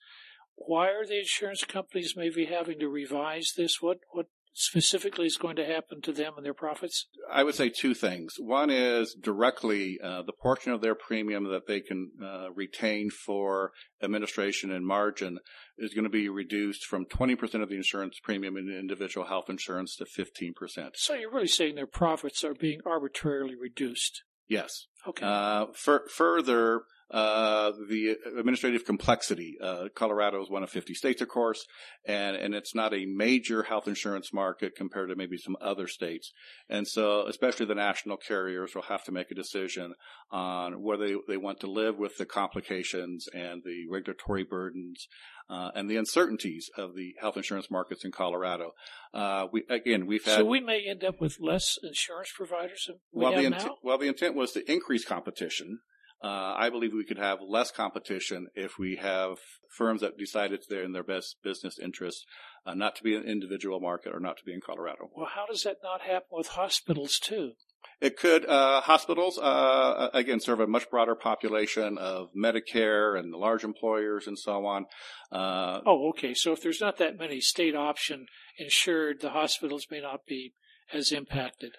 Why 0.54 0.88
are 0.88 1.06
the 1.06 1.18
insurance 1.18 1.64
companies 1.64 2.14
maybe 2.16 2.46
having 2.46 2.78
to 2.78 2.88
revise 2.88 3.52
this? 3.56 3.82
What 3.82 3.98
what 4.12 4.26
specifically 4.52 5.26
is 5.26 5.36
going 5.36 5.56
to 5.56 5.64
happen 5.64 6.00
to 6.02 6.12
them 6.12 6.34
and 6.36 6.44
their 6.44 6.54
profits? 6.54 7.06
I 7.30 7.42
would 7.42 7.54
say 7.54 7.68
two 7.68 7.94
things. 7.94 8.34
One 8.38 8.70
is 8.70 9.14
directly 9.14 9.98
uh, 10.02 10.22
the 10.22 10.32
portion 10.32 10.72
of 10.72 10.80
their 10.80 10.94
premium 10.94 11.44
that 11.50 11.66
they 11.66 11.80
can 11.80 12.10
uh, 12.22 12.52
retain 12.52 13.10
for 13.10 13.72
administration 14.02 14.70
and 14.70 14.86
margin 14.86 15.38
is 15.78 15.94
going 15.94 16.04
to 16.04 16.10
be 16.10 16.28
reduced 16.28 16.84
from 16.84 17.06
20% 17.06 17.62
of 17.62 17.68
the 17.68 17.76
insurance 17.76 18.18
premium 18.22 18.56
in 18.56 18.68
individual 18.68 19.26
health 19.26 19.48
insurance 19.48 19.96
to 19.96 20.04
15%. 20.04 20.90
So 20.94 21.14
you're 21.14 21.32
really 21.32 21.46
saying 21.46 21.74
their 21.74 21.86
profits 21.86 22.44
are 22.44 22.54
being 22.54 22.80
arbitrarily 22.84 23.54
reduced? 23.54 24.22
Yes. 24.48 24.86
Okay. 25.06 25.24
Uh, 25.24 25.66
for, 25.74 26.02
further, 26.14 26.82
uh, 27.12 27.72
the 27.88 28.16
administrative 28.38 28.84
complexity. 28.86 29.56
Uh, 29.62 29.88
Colorado 29.94 30.42
is 30.42 30.48
one 30.48 30.62
of 30.62 30.70
50 30.70 30.94
states, 30.94 31.20
of 31.20 31.28
course, 31.28 31.66
and, 32.06 32.36
and 32.36 32.54
it's 32.54 32.74
not 32.74 32.94
a 32.94 33.04
major 33.04 33.64
health 33.64 33.86
insurance 33.86 34.32
market 34.32 34.74
compared 34.74 35.10
to 35.10 35.16
maybe 35.16 35.36
some 35.36 35.56
other 35.60 35.86
states. 35.86 36.32
And 36.70 36.88
so, 36.88 37.26
especially 37.26 37.66
the 37.66 37.74
national 37.74 38.16
carriers 38.16 38.74
will 38.74 38.82
have 38.82 39.04
to 39.04 39.12
make 39.12 39.30
a 39.30 39.34
decision 39.34 39.94
on 40.30 40.82
whether 40.82 41.06
they, 41.06 41.14
they 41.28 41.36
want 41.36 41.60
to 41.60 41.70
live 41.70 41.98
with 41.98 42.16
the 42.16 42.24
complications 42.24 43.26
and 43.34 43.62
the 43.62 43.84
regulatory 43.90 44.44
burdens 44.44 45.06
uh, 45.50 45.70
and 45.74 45.90
the 45.90 45.96
uncertainties 45.96 46.70
of 46.78 46.94
the 46.94 47.14
health 47.20 47.36
insurance 47.36 47.70
markets 47.70 48.04
in 48.04 48.10
Colorado. 48.10 48.72
Uh, 49.12 49.46
we 49.52 49.64
again, 49.68 50.06
we've 50.06 50.24
had. 50.24 50.38
So 50.38 50.44
we 50.44 50.60
may 50.60 50.86
end 50.88 51.04
up 51.04 51.20
with 51.20 51.38
less 51.40 51.78
insurance 51.82 52.30
providers 52.34 52.88
we 53.12 53.22
well, 53.22 53.34
the 53.34 53.50
now. 53.50 53.76
well, 53.82 53.98
the 53.98 54.08
intent 54.08 54.34
was 54.34 54.52
to 54.52 54.72
increase 54.72 55.04
competition. 55.04 55.80
Uh, 56.22 56.54
I 56.56 56.70
believe 56.70 56.92
we 56.92 57.04
could 57.04 57.18
have 57.18 57.38
less 57.46 57.70
competition 57.70 58.46
if 58.54 58.78
we 58.78 58.96
have 58.96 59.38
firms 59.68 60.02
that 60.02 60.16
decide 60.16 60.52
it's 60.52 60.70
in 60.70 60.92
their 60.92 61.02
best 61.02 61.36
business 61.42 61.78
interest 61.78 62.24
uh, 62.64 62.74
not 62.74 62.94
to 62.96 63.02
be 63.02 63.16
an 63.16 63.24
individual 63.24 63.80
market 63.80 64.14
or 64.14 64.20
not 64.20 64.36
to 64.36 64.44
be 64.44 64.52
in 64.52 64.60
Colorado. 64.60 65.10
Well, 65.16 65.28
how 65.34 65.46
does 65.46 65.64
that 65.64 65.78
not 65.82 66.02
happen 66.02 66.28
with 66.30 66.48
hospitals 66.48 67.18
too? 67.18 67.52
It 68.00 68.16
could. 68.16 68.44
Uh, 68.46 68.80
hospitals, 68.80 69.38
uh, 69.38 70.10
again, 70.12 70.40
serve 70.40 70.60
a 70.60 70.66
much 70.66 70.90
broader 70.90 71.14
population 71.14 71.98
of 71.98 72.28
Medicare 72.36 73.18
and 73.18 73.32
large 73.32 73.62
employers 73.62 74.26
and 74.26 74.38
so 74.38 74.66
on. 74.66 74.86
Uh, 75.30 75.80
oh, 75.86 76.08
okay. 76.10 76.34
So 76.34 76.52
if 76.52 76.62
there's 76.62 76.80
not 76.80 76.98
that 76.98 77.18
many 77.18 77.40
state 77.40 77.76
option 77.76 78.26
insured, 78.58 79.20
the 79.20 79.30
hospitals 79.30 79.86
may 79.90 80.00
not 80.00 80.26
be 80.26 80.54
as 80.92 81.12
impacted. 81.12 81.76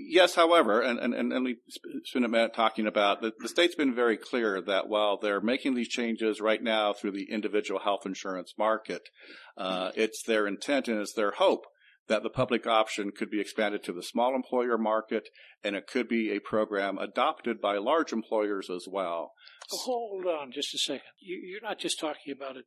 Yes, 0.00 0.36
however, 0.36 0.80
and, 0.80 0.98
and, 1.00 1.32
and 1.32 1.44
we 1.44 1.56
spent 2.04 2.24
a 2.24 2.28
minute 2.28 2.54
talking 2.54 2.86
about 2.86 3.20
the, 3.20 3.32
the 3.40 3.48
state's 3.48 3.74
been 3.74 3.94
very 3.94 4.16
clear 4.16 4.60
that 4.60 4.88
while 4.88 5.18
they're 5.18 5.40
making 5.40 5.74
these 5.74 5.88
changes 5.88 6.40
right 6.40 6.62
now 6.62 6.92
through 6.92 7.10
the 7.10 7.30
individual 7.30 7.80
health 7.80 8.06
insurance 8.06 8.54
market, 8.56 9.08
uh, 9.56 9.90
it's 9.96 10.22
their 10.22 10.46
intent 10.46 10.86
and 10.86 11.00
it's 11.00 11.14
their 11.14 11.32
hope 11.32 11.66
that 12.06 12.22
the 12.22 12.30
public 12.30 12.66
option 12.66 13.10
could 13.10 13.28
be 13.28 13.40
expanded 13.40 13.82
to 13.82 13.92
the 13.92 14.02
small 14.02 14.34
employer 14.34 14.78
market 14.78 15.28
and 15.64 15.74
it 15.74 15.86
could 15.86 16.08
be 16.08 16.30
a 16.30 16.40
program 16.40 16.96
adopted 16.98 17.60
by 17.60 17.76
large 17.76 18.12
employers 18.12 18.70
as 18.70 18.86
well. 18.88 19.32
Hold 19.70 20.26
on 20.26 20.52
just 20.52 20.74
a 20.74 20.78
second. 20.78 21.02
You, 21.20 21.58
are 21.58 21.68
not 21.68 21.78
just 21.78 22.00
talking 22.00 22.32
about 22.34 22.56
a, 22.56 22.62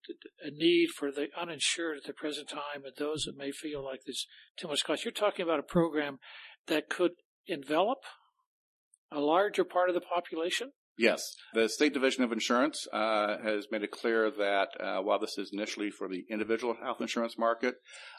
a, 0.46 0.52
need 0.52 0.90
for 0.98 1.12
the 1.12 1.28
uninsured 1.40 1.98
at 1.98 2.04
the 2.06 2.14
present 2.14 2.50
time 2.50 2.86
and 2.86 2.94
those 2.98 3.24
that 3.24 3.38
may 3.38 3.52
feel 3.52 3.84
like 3.84 4.02
there's 4.06 4.28
too 4.58 4.68
much 4.68 4.84
cost. 4.84 5.06
You're 5.06 5.12
talking 5.12 5.44
about 5.44 5.60
a 5.60 5.64
program 5.64 6.20
that 6.68 6.90
could 6.90 7.12
envelop 7.48 8.00
a 9.12 9.20
larger 9.20 9.64
part 9.64 9.90
of 9.90 9.96
the 9.96 10.02
population? 10.02 10.72
Yes. 10.98 11.36
The 11.54 11.68
State 11.68 11.94
Division 11.94 12.24
of 12.24 12.32
Insurance 12.32 12.86
uh, 12.92 13.38
has 13.44 13.66
made 13.72 13.82
it 13.82 13.92
clear 13.92 14.30
that 14.30 14.68
uh, 14.80 15.02
while 15.02 15.20
this 15.20 15.38
is 15.38 15.50
initially 15.52 15.90
for 15.90 16.08
the 16.08 16.24
individual 16.30 16.76
health 16.82 17.02
insurance 17.02 17.38
market, 17.38 17.76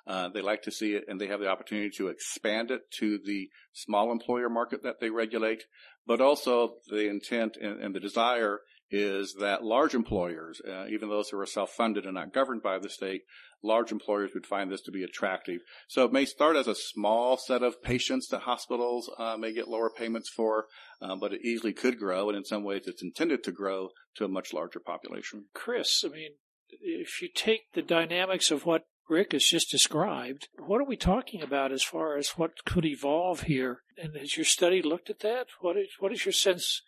uh, 0.07 0.31
they 0.31 0.41
like 0.41 0.63
to 0.63 0.73
see 0.73 0.95
it 0.95 1.05
and 1.07 1.21
they 1.21 1.29
have 1.29 1.41
the 1.41 1.49
opportunity 1.49 1.91
to 1.99 2.09
expand 2.09 2.71
it 2.71 2.81
to 2.99 3.19
the 3.25 3.49
small 3.73 4.11
employer 4.11 4.49
market 4.49 4.83
that 4.83 4.97
they 5.01 5.11
regulate. 5.11 5.63
But 6.07 6.21
also 6.21 6.77
the 6.91 7.09
intent 7.09 7.57
and, 7.61 7.81
and 7.81 7.95
the 7.95 8.01
desire 8.01 8.61
is 8.93 9.35
that 9.41 9.65
large 9.65 9.95
employers, 9.95 10.61
uh, 10.69 10.87
even 10.89 11.09
those 11.09 11.31
who 11.31 11.39
are 11.39 11.47
self-funded 11.47 12.05
and 12.05 12.15
not 12.15 12.33
governed 12.33 12.63
by 12.63 12.79
the 12.79 12.91
state, 12.91 13.23
large 13.63 13.91
employers 13.91 14.33
would 14.35 14.47
find 14.47 14.71
this 14.71 14.83
to 14.83 14.91
be 14.91 15.03
attractive. 15.03 15.61
So 15.89 16.05
it 16.05 16.13
may 16.13 16.27
start 16.27 16.57
as 16.57 16.69
a 16.69 16.75
small 16.75 17.39
set 17.39 17.63
of 17.63 17.83
patients 17.83 18.29
that 18.29 18.41
hospitals 18.41 19.11
uh, 19.19 19.37
may 19.39 19.55
get 19.55 19.67
lower 19.67 19.91
payments 19.91 20.29
for, 20.29 20.67
uh, 21.01 21.17
but 21.17 21.33
it 21.33 21.41
easily 21.43 21.73
could 21.73 21.99
grow, 21.99 22.29
and 22.29 22.37
in 22.37 22.45
some 22.45 22.65
ways 22.65 22.83
it's 22.87 23.03
intended 23.03 23.43
to 23.45 23.53
grow 23.53 23.89
to 24.17 24.27
a 24.27 24.29
much 24.29 24.53
larger 24.53 24.81
population. 24.81 25.47
Chris, 25.55 26.05
I 26.05 26.09
mean, 26.09 26.33
if 26.69 27.23
you 27.23 27.29
take 27.35 27.73
the 27.73 27.83
dynamics 27.83 28.51
of 28.51 28.67
what 28.67 28.85
Rick 29.09 29.33
has 29.33 29.45
just 29.45 29.71
described, 29.71 30.49
what 30.59 30.81
are 30.81 30.87
we 30.87 30.97
talking 30.97 31.43
about 31.43 31.73
as 31.73 31.83
far 31.83 32.17
as 32.17 32.31
what 32.31 32.65
could 32.65 32.85
evolve 32.85 33.43
here? 33.43 33.81
And 33.97 34.17
has 34.17 34.37
your 34.37 34.45
study 34.45 34.83
looked 34.83 35.11
at 35.11 35.21
that? 35.21 35.47
What 35.61 35.77
is, 35.77 35.89
what 35.99 36.13
is 36.13 36.25
your 36.25 36.33
sense 36.33 36.83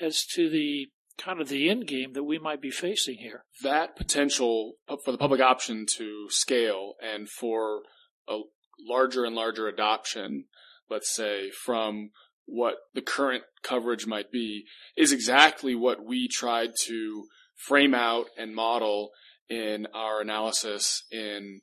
as 0.00 0.24
to 0.34 0.48
the 0.48 0.88
kind 1.18 1.40
of 1.40 1.48
the 1.48 1.68
end 1.68 1.86
game 1.86 2.12
that 2.14 2.24
we 2.24 2.38
might 2.38 2.62
be 2.62 2.70
facing 2.70 3.16
here. 3.16 3.44
That 3.62 3.96
potential 3.96 4.74
for 5.04 5.12
the 5.12 5.18
public 5.18 5.40
option 5.40 5.84
to 5.96 6.26
scale 6.30 6.94
and 7.02 7.28
for 7.28 7.82
a 8.28 8.38
larger 8.80 9.24
and 9.24 9.34
larger 9.34 9.68
adoption, 9.68 10.44
let's 10.88 11.14
say, 11.14 11.50
from 11.50 12.10
what 12.46 12.76
the 12.94 13.02
current 13.02 13.42
coverage 13.62 14.06
might 14.06 14.30
be, 14.30 14.64
is 14.96 15.12
exactly 15.12 15.74
what 15.74 16.04
we 16.04 16.28
tried 16.28 16.70
to 16.86 17.24
frame 17.56 17.94
out 17.94 18.26
and 18.38 18.54
model 18.54 19.10
in 19.48 19.86
our 19.92 20.20
analysis 20.20 21.02
in 21.10 21.60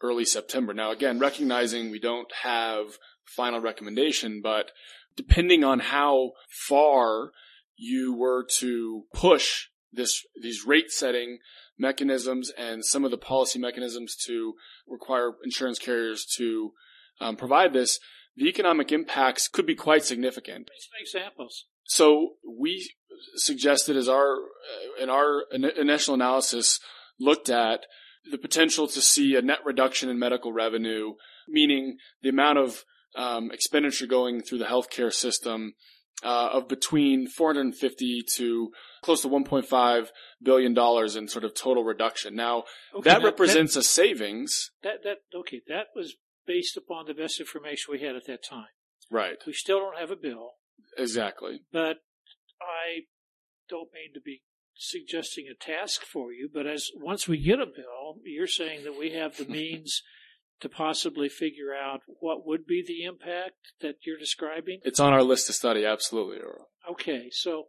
early 0.00 0.24
September. 0.24 0.72
Now, 0.72 0.92
again, 0.92 1.18
recognizing 1.18 1.90
we 1.90 1.98
don't 1.98 2.30
have 2.42 2.98
final 3.36 3.60
recommendation, 3.60 4.40
but 4.42 4.70
depending 5.16 5.64
on 5.64 5.80
how 5.80 6.32
far 6.68 7.30
you 7.76 8.14
were 8.14 8.44
to 8.58 9.04
push 9.12 9.68
this 9.92 10.24
these 10.40 10.66
rate 10.66 10.90
setting 10.90 11.38
mechanisms 11.78 12.50
and 12.56 12.84
some 12.84 13.04
of 13.04 13.10
the 13.10 13.18
policy 13.18 13.58
mechanisms 13.58 14.16
to 14.26 14.54
require 14.86 15.32
insurance 15.44 15.78
carriers 15.78 16.24
to 16.36 16.72
um, 17.20 17.36
provide 17.36 17.72
this, 17.72 17.98
the 18.36 18.48
economic 18.48 18.92
impacts 18.92 19.48
could 19.48 19.66
be 19.66 19.74
quite 19.74 20.04
significant. 20.04 20.70
Some 20.78 21.20
examples. 21.20 21.66
So 21.84 22.34
we 22.44 22.90
suggested 23.36 23.96
as 23.96 24.08
our 24.08 24.36
uh, 24.36 25.02
in 25.02 25.10
our 25.10 25.44
initial 25.52 26.14
analysis 26.14 26.80
looked 27.18 27.48
at 27.48 27.86
the 28.30 28.38
potential 28.38 28.86
to 28.88 29.00
see 29.00 29.36
a 29.36 29.42
net 29.42 29.58
reduction 29.64 30.08
in 30.08 30.18
medical 30.18 30.52
revenue, 30.52 31.14
meaning 31.48 31.98
the 32.22 32.30
amount 32.30 32.58
of 32.58 32.84
um, 33.16 33.50
expenditure 33.52 34.06
going 34.06 34.42
through 34.42 34.58
the 34.58 34.64
healthcare 34.64 35.12
system 35.12 35.74
uh, 36.22 36.50
of 36.52 36.68
between 36.68 37.26
450 37.26 38.22
to 38.36 38.70
close 39.02 39.22
to 39.22 39.28
1.5 39.28 40.08
billion 40.42 40.74
dollars 40.74 41.16
in 41.16 41.28
sort 41.28 41.44
of 41.44 41.54
total 41.54 41.84
reduction. 41.84 42.34
Now 42.34 42.64
okay, 42.94 43.10
that, 43.10 43.20
that, 43.20 43.24
represents 43.24 43.74
that, 43.74 43.80
a 43.80 43.84
savings. 43.84 44.70
That 44.82 45.02
that 45.02 45.18
okay, 45.38 45.62
that 45.68 45.88
was 45.94 46.14
based 46.46 46.76
upon 46.76 47.06
the 47.06 47.14
best 47.14 47.40
information 47.40 47.92
we 47.92 48.00
had 48.00 48.16
at 48.16 48.26
that 48.26 48.44
time. 48.44 48.68
Right. 49.10 49.36
We 49.46 49.52
still 49.52 49.80
don't 49.80 49.98
have 49.98 50.10
a 50.10 50.16
bill. 50.16 50.52
Exactly. 50.96 51.62
But 51.72 51.98
I 52.60 53.04
don't 53.68 53.92
mean 53.92 54.12
to 54.14 54.20
be 54.20 54.42
suggesting 54.76 55.46
a 55.48 55.54
task 55.54 56.02
for 56.02 56.32
you, 56.32 56.48
but 56.52 56.66
as 56.66 56.90
once 56.96 57.28
we 57.28 57.38
get 57.38 57.60
a 57.60 57.66
bill, 57.66 58.18
you're 58.24 58.46
saying 58.46 58.84
that 58.84 58.98
we 58.98 59.12
have 59.12 59.36
the 59.36 59.44
means 59.48 60.02
to 60.60 60.68
possibly 60.68 61.28
figure 61.28 61.74
out 61.74 62.00
what 62.20 62.46
would 62.46 62.66
be 62.66 62.82
the 62.86 63.04
impact 63.04 63.72
that 63.80 63.96
you're 64.06 64.18
describing? 64.18 64.80
It's 64.84 65.00
on 65.00 65.12
our 65.12 65.22
list 65.22 65.46
to 65.48 65.52
study, 65.52 65.84
absolutely. 65.84 66.38
Okay, 66.90 67.28
so 67.30 67.64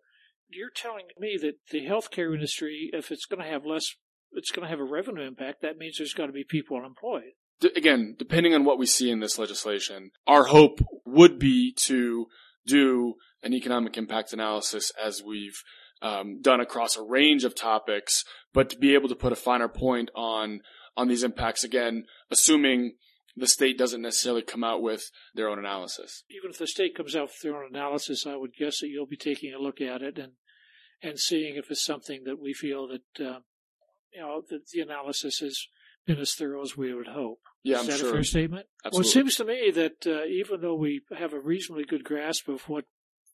you're 0.49 0.69
telling 0.73 1.05
me 1.19 1.37
that 1.41 1.55
the 1.71 1.85
healthcare 1.85 2.33
industry, 2.33 2.89
if 2.93 3.11
it's 3.11 3.25
going 3.25 3.43
to 3.43 3.49
have 3.49 3.65
less, 3.65 3.95
it's 4.31 4.51
going 4.51 4.65
to 4.65 4.69
have 4.69 4.79
a 4.79 4.83
revenue 4.83 5.25
impact. 5.27 5.61
That 5.61 5.77
means 5.77 5.97
there's 5.97 6.13
got 6.13 6.27
to 6.27 6.31
be 6.31 6.43
people 6.43 6.77
unemployed. 6.77 7.33
Again, 7.75 8.15
depending 8.17 8.53
on 8.53 8.65
what 8.65 8.77
we 8.77 8.85
see 8.85 9.09
in 9.09 9.21
this 9.21 9.39
legislation, 9.39 10.11
our 10.27 10.45
hope 10.45 10.79
would 11.05 11.39
be 11.39 11.73
to 11.77 12.27
do 12.67 13.15
an 13.43 13.53
economic 13.53 13.97
impact 13.97 14.33
analysis 14.33 14.91
as 15.01 15.23
we've 15.23 15.61
um, 16.01 16.41
done 16.41 16.59
across 16.59 16.97
a 16.97 17.03
range 17.03 17.43
of 17.43 17.55
topics, 17.55 18.23
but 18.53 18.69
to 18.69 18.77
be 18.77 18.93
able 18.93 19.09
to 19.09 19.15
put 19.15 19.31
a 19.31 19.37
finer 19.37 19.67
point 19.67 20.11
on 20.15 20.61
on 20.97 21.07
these 21.07 21.23
impacts 21.23 21.63
again, 21.63 22.05
assuming 22.31 22.95
the 23.35 23.47
state 23.47 23.77
doesn't 23.77 24.01
necessarily 24.01 24.41
come 24.41 24.63
out 24.63 24.81
with 24.81 25.11
their 25.33 25.49
own 25.49 25.59
analysis. 25.59 26.23
Even 26.29 26.51
if 26.51 26.57
the 26.57 26.67
state 26.67 26.95
comes 26.95 27.15
out 27.15 27.23
with 27.23 27.41
their 27.43 27.55
own 27.55 27.69
analysis, 27.69 28.25
I 28.25 28.35
would 28.35 28.55
guess 28.57 28.79
that 28.79 28.87
you'll 28.87 29.05
be 29.05 29.17
taking 29.17 29.53
a 29.53 29.59
look 29.59 29.81
at 29.81 30.01
it 30.01 30.17
and 30.17 30.33
and 31.01 31.19
seeing 31.19 31.55
if 31.55 31.69
it's 31.69 31.83
something 31.83 32.23
that 32.25 32.39
we 32.41 32.53
feel 32.53 32.87
that 32.87 33.25
uh, 33.25 33.39
you 34.13 34.21
know 34.21 34.41
that 34.49 34.67
the 34.71 34.79
analysis 34.81 35.39
has 35.39 35.67
been 36.05 36.19
as 36.19 36.33
thorough 36.33 36.61
as 36.61 36.77
we 36.77 36.93
would 36.93 37.07
hope. 37.07 37.39
Yeah, 37.63 37.77
Is 37.77 37.81
I'm 37.81 37.87
that 37.87 37.99
sure. 37.99 38.09
a 38.09 38.13
fair 38.13 38.23
statement? 38.23 38.67
Absolutely. 38.85 38.97
Well, 38.97 39.07
it 39.07 39.11
seems 39.11 39.35
to 39.35 39.45
me 39.45 39.71
that 39.71 40.07
uh, 40.07 40.25
even 40.25 40.61
though 40.61 40.75
we 40.75 41.01
have 41.17 41.33
a 41.33 41.39
reasonably 41.39 41.83
good 41.83 42.03
grasp 42.03 42.47
of 42.47 42.69
what 42.69 42.85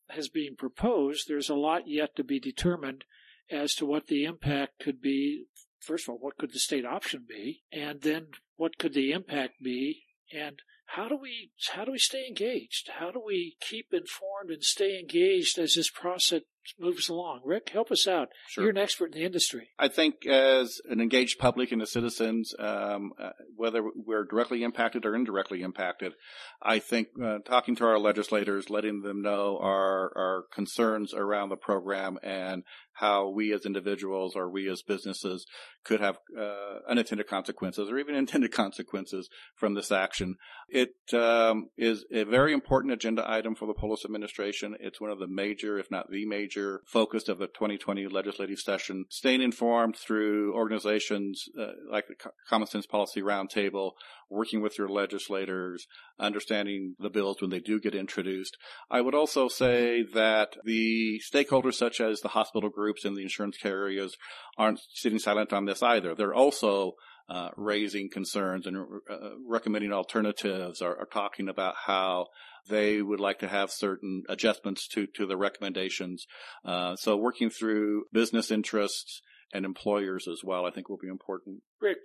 has 0.10 0.30
been 0.30 0.56
proposed, 0.56 1.26
there's 1.28 1.50
a 1.50 1.56
lot 1.56 1.84
yet 1.86 2.16
to 2.16 2.24
be 2.24 2.40
determined 2.40 3.04
as 3.52 3.76
to 3.76 3.86
what 3.86 4.08
the 4.08 4.24
impact 4.24 4.80
could 4.80 5.02
be 5.02 5.46
first 5.82 6.08
of 6.08 6.14
all, 6.14 6.20
what 6.20 6.38
could 6.38 6.54
the 6.54 6.60
state 6.60 6.86
option 6.86 7.26
be? 7.28 7.64
And 7.72 8.02
then 8.02 8.28
what 8.56 8.78
could 8.78 8.94
the 8.94 9.12
impact 9.12 9.62
be 9.62 10.04
And 10.34 10.62
how 10.86 11.08
do 11.08 11.16
we 11.16 11.52
how 11.74 11.86
do 11.86 11.92
we 11.92 12.00
stay 12.00 12.26
engaged? 12.28 12.90
How 13.00 13.12
do 13.12 13.22
we 13.26 13.58
keep 13.62 13.94
informed 13.94 14.50
and 14.50 14.64
stay 14.64 15.00
engaged 15.00 15.58
as 15.58 15.76
this 15.76 15.90
process 15.90 16.42
moves 16.80 17.10
along? 17.10 17.42
Rick, 17.46 17.70
help 17.70 17.92
us 17.92 18.08
out. 18.08 18.30
Sure. 18.48 18.64
You're 18.64 18.72
an 18.72 18.78
expert 18.78 19.14
in 19.14 19.20
the 19.20 19.26
industry. 19.26 19.70
I 19.80 19.88
think 19.88 20.26
as 20.26 20.80
an 20.90 21.02
engaged 21.02 21.40
public 21.40 21.72
and 21.72 21.82
the 21.82 21.88
citizens, 21.88 22.54
um, 22.60 23.12
uh, 23.22 23.32
whether 23.56 23.82
we're 23.96 24.26
directly 24.26 24.64
impacted 24.64 25.06
or 25.06 25.16
indirectly 25.16 25.62
impacted, 25.62 26.14
I 26.62 26.80
think 26.80 27.08
uh, 27.24 27.40
talking 27.40 27.76
to 27.78 27.86
our 27.86 28.00
legislators, 28.00 28.70
letting 28.70 29.02
them 29.02 29.22
know 29.22 29.58
our 29.62 30.12
our 30.16 30.44
concerns 30.54 31.14
around 31.14 31.50
the 31.50 31.56
program 31.56 32.18
and 32.24 32.64
how 32.94 33.30
we 33.30 33.54
as 33.54 33.66
individuals 33.66 34.36
or 34.36 34.50
we 34.50 34.70
as 34.70 34.84
businesses 34.84 35.46
could 35.84 36.00
have 36.00 36.20
uh, 36.38 36.80
unintended 36.88 37.28
consequences 37.28 37.90
or 37.90 37.98
even 37.98 38.16
intended 38.22 38.52
consequences 38.52 39.30
from 39.56 39.74
this 39.74 39.92
action. 39.92 40.36
It 40.70 40.94
um, 41.14 41.70
is 41.78 42.06
a 42.12 42.24
very 42.24 42.54
important 42.54 42.94
agenda 42.94 43.30
item 43.30 43.56
for 43.56 43.66
the 43.66 43.74
Polis 43.74 44.06
administration. 44.06 44.76
It's 44.80 45.02
one 45.02 45.10
of 45.10 45.20
the 45.20 45.28
major, 45.28 45.80
if 45.80 45.90
not 45.90 46.10
the 46.10 46.26
major, 46.26 46.51
focus 46.86 47.28
of 47.28 47.40
the 47.40 47.48
2020 47.48 48.08
legislative 48.08 48.60
session. 48.60 49.06
Staying 49.10 49.42
informed 49.42 49.96
through 49.96 50.54
organizations 50.56 51.46
uh, 51.60 51.72
like 51.90 52.08
the 52.08 52.16
Common 52.50 52.68
Sense 52.68 52.86
Policy 52.86 53.22
Roundtable, 53.22 53.92
working 54.30 54.62
with 54.62 54.78
your 54.78 54.90
legislators, 54.90 55.88
understanding 56.20 56.96
the 57.00 57.10
bills 57.10 57.42
when 57.42 57.50
they 57.50 57.60
do 57.60 57.80
get 57.80 57.96
introduced. 57.96 58.58
I 58.90 59.02
would 59.02 59.16
also 59.16 59.48
say 59.48 60.04
that 60.14 60.56
the 60.64 61.22
stakeholders 61.32 61.76
such 61.76 62.00
as 62.00 62.22
the 62.22 62.30
hospital 62.30 62.70
groups 62.70 63.06
and 63.06 63.16
the 63.16 63.24
insurance 63.24 63.58
carriers 63.58 64.16
aren't 64.58 64.80
sitting 64.94 65.20
silent 65.20 65.54
on 65.54 65.66
this 65.66 65.84
either. 65.84 66.16
They're 66.16 66.34
also 66.34 66.94
uh, 67.32 67.50
raising 67.56 68.10
concerns 68.10 68.68
and 68.68 68.78
uh, 68.78 69.16
recommending 69.48 69.94
alternatives 69.94 70.82
or, 70.82 70.94
or, 70.96 71.06
talking 71.06 71.48
about 71.48 71.76
how 71.86 72.26
they 72.68 73.02
would 73.02 73.20
like 73.20 73.40
to 73.40 73.48
have 73.48 73.72
certain 73.72 74.24
adjustments 74.30 74.88
to, 74.90 75.08
to 75.16 75.26
the 75.26 75.38
recommendations. 75.38 76.26
Uh, 76.66 76.96
so 76.96 77.18
working 77.18 77.50
through 77.50 78.06
business 78.12 78.52
interests 78.52 79.22
and 79.54 79.66
employers 79.66 80.28
as 80.28 80.42
well, 80.44 80.66
I 80.66 80.72
think 80.72 80.90
will 80.90 80.98
be 80.98 81.08
important. 81.08 81.62
Rick, 81.82 81.98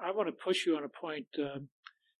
I, 0.00 0.08
I 0.08 0.10
want 0.12 0.28
to 0.28 0.32
push 0.32 0.66
you 0.66 0.76
on 0.76 0.84
a 0.84 0.88
point. 0.88 1.26
Um, 1.38 1.68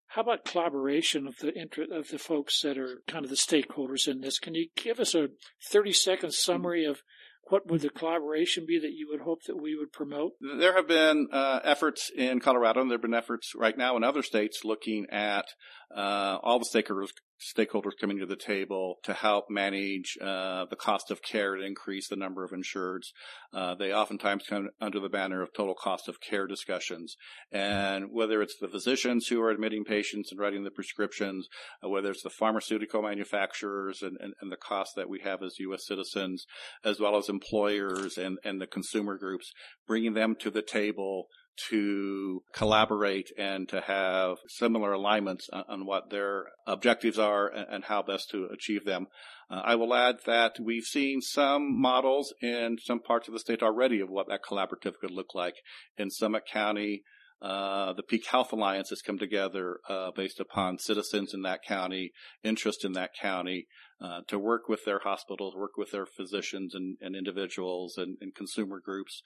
how 0.08 0.22
about 0.22 0.44
collaboration 0.44 1.26
of 1.26 1.36
the 1.38 1.52
inter- 1.58 1.86
of 1.92 2.08
the 2.08 2.18
folks 2.18 2.62
that 2.62 2.78
are 2.78 3.02
kind 3.06 3.24
of 3.24 3.30
the 3.30 3.36
stakeholders 3.36 4.08
in 4.08 4.20
this? 4.20 4.38
Can 4.38 4.54
you 4.54 4.68
give 4.76 5.00
us 5.00 5.14
a 5.14 5.28
thirty 5.68 5.92
second 5.92 6.32
summary 6.32 6.84
of 6.84 7.02
what 7.48 7.66
would 7.68 7.80
the 7.80 7.90
collaboration 7.90 8.64
be 8.66 8.78
that 8.78 8.92
you 8.92 9.08
would 9.10 9.20
hope 9.20 9.42
that 9.46 9.60
we 9.60 9.76
would 9.76 9.92
promote? 9.92 10.32
There 10.40 10.74
have 10.74 10.88
been 10.88 11.28
uh, 11.32 11.60
efforts 11.62 12.10
in 12.16 12.40
Colorado, 12.40 12.80
and 12.80 12.90
there 12.90 12.96
have 12.96 13.02
been 13.02 13.14
efforts 13.14 13.52
right 13.54 13.76
now 13.76 13.96
in 13.96 14.04
other 14.04 14.22
states 14.22 14.64
looking 14.64 15.06
at 15.10 15.46
uh, 15.94 16.38
all 16.42 16.58
the 16.58 16.66
stakeholders 16.72 17.10
stakeholders 17.56 17.92
coming 18.00 18.18
to 18.18 18.26
the 18.26 18.36
table 18.36 18.96
to 19.02 19.12
help 19.12 19.50
manage 19.50 20.16
uh, 20.20 20.64
the 20.70 20.76
cost 20.76 21.10
of 21.10 21.22
care 21.22 21.54
and 21.54 21.64
increase 21.64 22.08
the 22.08 22.16
number 22.16 22.44
of 22.44 22.50
insureds. 22.50 23.08
Uh, 23.52 23.74
they 23.74 23.92
oftentimes 23.92 24.44
come 24.48 24.68
under 24.80 25.00
the 25.00 25.08
banner 25.08 25.42
of 25.42 25.52
total 25.52 25.74
cost 25.74 26.08
of 26.08 26.20
care 26.20 26.46
discussions. 26.46 27.16
And 27.52 28.06
whether 28.10 28.40
it's 28.40 28.56
the 28.60 28.68
physicians 28.68 29.26
who 29.26 29.42
are 29.42 29.50
admitting 29.50 29.84
patients 29.84 30.30
and 30.30 30.40
writing 30.40 30.64
the 30.64 30.70
prescriptions, 30.70 31.48
uh, 31.84 31.88
whether 31.88 32.10
it's 32.10 32.22
the 32.22 32.30
pharmaceutical 32.30 33.02
manufacturers 33.02 34.02
and, 34.02 34.16
and, 34.20 34.34
and, 34.40 34.50
the 34.50 34.56
cost 34.56 34.92
that 34.96 35.08
we 35.08 35.20
have 35.20 35.42
as 35.42 35.58
U.S. 35.58 35.86
citizens, 35.86 36.46
as 36.84 37.00
well 37.00 37.16
as 37.16 37.28
employers 37.28 38.16
and, 38.16 38.38
and 38.44 38.60
the 38.60 38.66
consumer 38.66 39.18
groups, 39.18 39.52
bringing 39.86 40.14
them 40.14 40.36
to 40.40 40.50
the 40.50 40.62
table 40.62 41.26
to 41.68 42.42
collaborate 42.52 43.30
and 43.36 43.68
to 43.68 43.80
have 43.80 44.38
similar 44.48 44.92
alignments 44.92 45.48
on, 45.52 45.64
on 45.68 45.86
what 45.86 46.10
their 46.10 46.46
objectives 46.66 47.18
are 47.18 47.48
and, 47.48 47.66
and, 47.70 47.84
how 47.84 48.02
best 48.02 48.30
to 48.30 48.46
achieve 48.46 48.84
them. 48.84 49.06
Uh, 49.50 49.62
I 49.64 49.74
will 49.76 49.94
add 49.94 50.18
that 50.26 50.58
we've 50.60 50.84
seen 50.84 51.20
some 51.20 51.80
models 51.80 52.34
in 52.42 52.78
some 52.82 53.00
parts 53.00 53.28
of 53.28 53.34
the 53.34 53.40
state 53.40 53.62
already 53.62 54.00
of 54.00 54.10
what 54.10 54.28
that 54.28 54.44
collaborative 54.44 54.98
could 55.00 55.10
look 55.10 55.34
like. 55.34 55.54
In 55.96 56.10
Summit 56.10 56.44
County, 56.46 57.02
uh, 57.42 57.92
the 57.92 58.02
Peak 58.02 58.26
Health 58.26 58.52
Alliance 58.52 58.88
has 58.90 59.02
come 59.02 59.18
together 59.18 59.80
uh, 59.88 60.10
based 60.14 60.40
upon 60.40 60.78
citizens 60.78 61.34
in 61.34 61.42
that 61.42 61.62
county, 61.62 62.12
interest 62.42 62.84
in 62.84 62.92
that 62.92 63.10
county, 63.14 63.66
uh, 64.00 64.20
to 64.28 64.38
work 64.38 64.68
with 64.68 64.84
their 64.84 65.00
hospitals, 65.00 65.54
work 65.54 65.76
with 65.76 65.90
their 65.90 66.06
physicians 66.06 66.74
and, 66.74 66.96
and 67.00 67.14
individuals 67.14 67.96
and, 67.96 68.16
and, 68.20 68.34
consumer 68.34 68.78
groups 68.78 69.22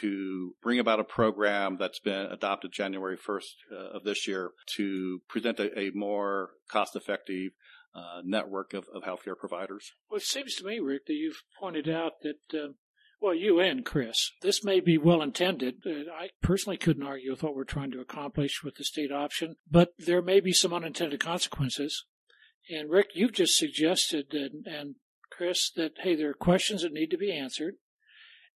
to 0.00 0.54
bring 0.62 0.78
about 0.78 1.00
a 1.00 1.04
program 1.04 1.76
that's 1.78 2.00
been 2.00 2.26
adopted 2.26 2.72
January 2.72 3.18
1st 3.18 3.42
uh, 3.70 3.96
of 3.96 4.04
this 4.04 4.26
year 4.26 4.52
to 4.76 5.20
present 5.28 5.60
a, 5.60 5.78
a 5.78 5.90
more 5.94 6.50
cost-effective 6.70 7.52
uh, 7.94 8.22
network 8.24 8.72
of, 8.72 8.86
of, 8.94 9.02
healthcare 9.02 9.36
providers. 9.38 9.92
Well, 10.10 10.16
it 10.16 10.24
seems 10.24 10.54
to 10.56 10.64
me, 10.64 10.80
Rick, 10.80 11.06
that 11.06 11.12
you've 11.12 11.42
pointed 11.60 11.88
out 11.88 12.14
that 12.22 12.58
uh, 12.58 12.72
well, 13.20 13.34
you 13.34 13.60
and 13.60 13.84
Chris, 13.84 14.32
this 14.42 14.64
may 14.64 14.80
be 14.80 14.98
well 14.98 15.22
intended. 15.22 15.76
Uh, 15.86 16.10
I 16.12 16.30
personally 16.42 16.76
couldn't 16.76 17.06
argue 17.06 17.30
with 17.30 17.42
what 17.42 17.54
we're 17.54 17.64
trying 17.64 17.90
to 17.92 18.00
accomplish 18.00 18.62
with 18.62 18.76
the 18.76 18.84
state 18.84 19.12
option, 19.12 19.56
but 19.70 19.90
there 19.98 20.22
may 20.22 20.40
be 20.40 20.52
some 20.52 20.72
unintended 20.72 21.20
consequences. 21.20 22.04
And 22.70 22.90
Rick, 22.90 23.08
you've 23.14 23.32
just 23.32 23.56
suggested, 23.56 24.32
and, 24.32 24.66
and 24.66 24.94
Chris, 25.30 25.70
that 25.76 25.92
hey, 26.02 26.14
there 26.14 26.30
are 26.30 26.34
questions 26.34 26.82
that 26.82 26.92
need 26.92 27.10
to 27.10 27.18
be 27.18 27.32
answered. 27.32 27.74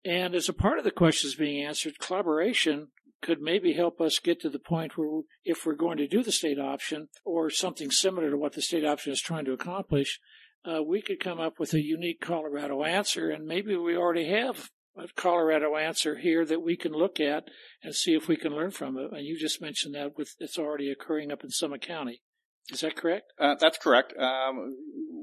And 0.04 0.34
as 0.34 0.48
a 0.48 0.52
part 0.52 0.78
of 0.78 0.84
the 0.84 0.90
questions 0.90 1.34
being 1.34 1.64
answered, 1.64 1.98
collaboration 1.98 2.88
could 3.22 3.40
maybe 3.40 3.72
help 3.72 4.00
us 4.00 4.18
get 4.18 4.40
to 4.40 4.50
the 4.50 4.58
point 4.58 4.96
where, 4.96 5.22
if 5.44 5.64
we're 5.64 5.74
going 5.74 5.96
to 5.98 6.06
do 6.06 6.22
the 6.22 6.30
state 6.30 6.58
option 6.58 7.08
or 7.24 7.50
something 7.50 7.90
similar 7.90 8.30
to 8.30 8.36
what 8.36 8.52
the 8.52 8.62
state 8.62 8.84
option 8.84 9.12
is 9.12 9.20
trying 9.20 9.44
to 9.46 9.52
accomplish, 9.52 10.20
uh, 10.66 10.82
we 10.82 11.00
could 11.00 11.20
come 11.20 11.40
up 11.40 11.58
with 11.58 11.72
a 11.74 11.82
unique 11.82 12.20
Colorado 12.20 12.82
answer. 12.82 13.30
And 13.30 13.46
maybe 13.46 13.76
we 13.76 13.96
already 13.96 14.28
have 14.28 14.70
a 14.96 15.06
Colorado 15.14 15.76
answer 15.76 16.16
here 16.16 16.44
that 16.44 16.62
we 16.62 16.76
can 16.76 16.92
look 16.92 17.20
at 17.20 17.44
and 17.82 17.94
see 17.94 18.14
if 18.14 18.28
we 18.28 18.36
can 18.36 18.52
learn 18.52 18.70
from 18.70 18.98
it. 18.98 19.12
And 19.12 19.24
you 19.24 19.38
just 19.38 19.60
mentioned 19.60 19.94
that 19.94 20.16
with 20.16 20.34
it's 20.38 20.58
already 20.58 20.90
occurring 20.90 21.30
up 21.30 21.44
in 21.44 21.50
Summit 21.50 21.82
County. 21.82 22.22
Is 22.70 22.80
that 22.80 22.96
correct? 22.96 23.32
Uh, 23.38 23.54
that's 23.60 23.78
correct. 23.78 24.12
Um, 24.18 24.74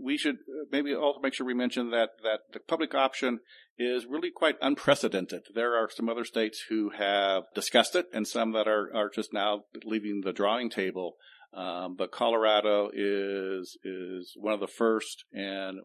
we 0.02 0.18
should 0.18 0.38
maybe 0.72 0.94
also 0.96 1.20
make 1.22 1.34
sure 1.34 1.46
we 1.46 1.54
mention 1.54 1.92
that 1.92 2.12
that 2.24 2.40
the 2.54 2.60
public 2.60 2.96
option 2.96 3.40
is 3.78 4.06
really 4.06 4.32
quite 4.34 4.56
unprecedented. 4.62 5.42
There 5.54 5.76
are 5.76 5.90
some 5.90 6.08
other 6.08 6.24
states 6.24 6.66
who 6.70 6.92
have 6.92 7.44
discussed 7.54 7.96
it, 7.96 8.06
and 8.14 8.26
some 8.26 8.54
that 8.54 8.68
are 8.68 8.90
are 8.96 9.10
just 9.14 9.34
now 9.34 9.64
leaving 9.84 10.22
the 10.24 10.32
drawing 10.32 10.70
table. 10.70 11.16
Um, 11.54 11.96
but 11.96 12.12
Colorado 12.12 12.90
is 12.94 13.78
is 13.84 14.34
one 14.36 14.54
of 14.54 14.60
the 14.60 14.68
first, 14.68 15.26
and 15.32 15.80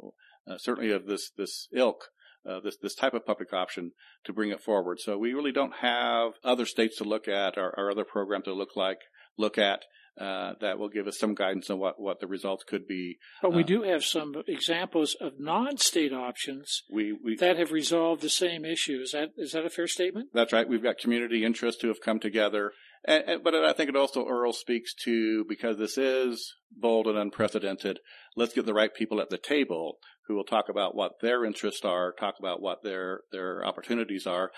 uh, 0.51 0.59
certainly 0.59 0.91
of 0.91 1.07
this 1.07 1.31
this 1.37 1.69
ilk. 1.73 2.05
Uh, 2.49 2.61
this 2.61 2.77
this 2.81 2.95
type 2.95 3.15
of 3.15 3.27
public 3.27 3.53
option 3.53 3.91
to 4.25 4.33
bring 4.33 4.51
it 4.51 4.63
forward. 4.63 5.01
So 5.01 5.19
we 5.19 5.35
really 5.35 5.53
don't 5.53 5.75
have 5.83 6.35
other 6.45 6.65
states 6.65 6.97
to 6.99 7.05
look 7.05 7.29
at 7.29 7.59
or, 7.59 7.75
or 7.77 7.91
other 7.91 8.05
programs 8.05 8.45
to 8.45 8.55
look 8.55 8.77
like 8.77 9.01
look 9.37 9.59
at 9.59 9.85
uh, 10.21 10.55
that 10.61 10.79
will 10.79 10.89
give 10.89 11.07
us 11.07 11.19
some 11.19 11.35
guidance 11.35 11.71
on 11.71 11.79
what, 11.79 12.01
what 12.01 12.21
the 12.21 12.27
results 12.27 12.65
could 12.65 12.87
be. 12.89 13.19
But 13.41 13.53
we 13.53 13.63
uh, 13.63 13.67
do 13.67 13.83
have 13.83 14.05
some 14.05 14.35
examples 14.49 15.17
of 15.21 15.35
non-state 15.39 16.13
options 16.13 16.83
we, 16.91 17.13
we, 17.13 17.37
that 17.37 17.57
have 17.57 17.71
resolved 17.71 18.23
the 18.23 18.29
same 18.29 18.65
issue. 18.65 19.01
Is 19.01 19.13
that 19.13 19.31
is 19.37 19.53
that 19.53 19.65
a 19.65 19.71
fair 19.71 19.87
statement? 19.87 20.31
That's 20.35 20.53
right. 20.53 20.69
We've 20.69 20.83
got 20.83 20.99
community 20.99 21.45
interests 21.45 21.83
who 21.83 21.89
have 21.89 22.01
come 22.01 22.19
together. 22.19 22.73
And, 23.07 23.25
and, 23.27 23.45
but 23.45 23.55
I 23.55 23.73
think 23.73 23.89
it 23.89 23.97
also, 23.97 24.27
Earl, 24.27 24.53
speaks 24.53 24.95
to, 25.05 25.45
because 25.49 25.79
this 25.79 25.97
is 25.97 26.55
bold 26.71 27.07
and 27.07 27.17
unprecedented, 27.17 28.01
let's 28.37 28.55
get 28.55 28.67
the 28.67 28.75
right 28.75 28.95
people 28.95 29.21
at 29.21 29.31
the 29.31 29.39
table 29.39 29.99
who 30.27 30.35
will 30.35 30.45
talk 30.45 30.67
about 30.69 30.95
what 30.95 31.13
their 31.23 31.45
interests 31.45 31.85
are, 31.85 32.13
talk 32.13 32.35
about 32.39 32.61
what 32.61 32.83
their, 32.83 33.21
their 33.33 33.65
opportunities 33.65 34.27
are, 34.27 34.51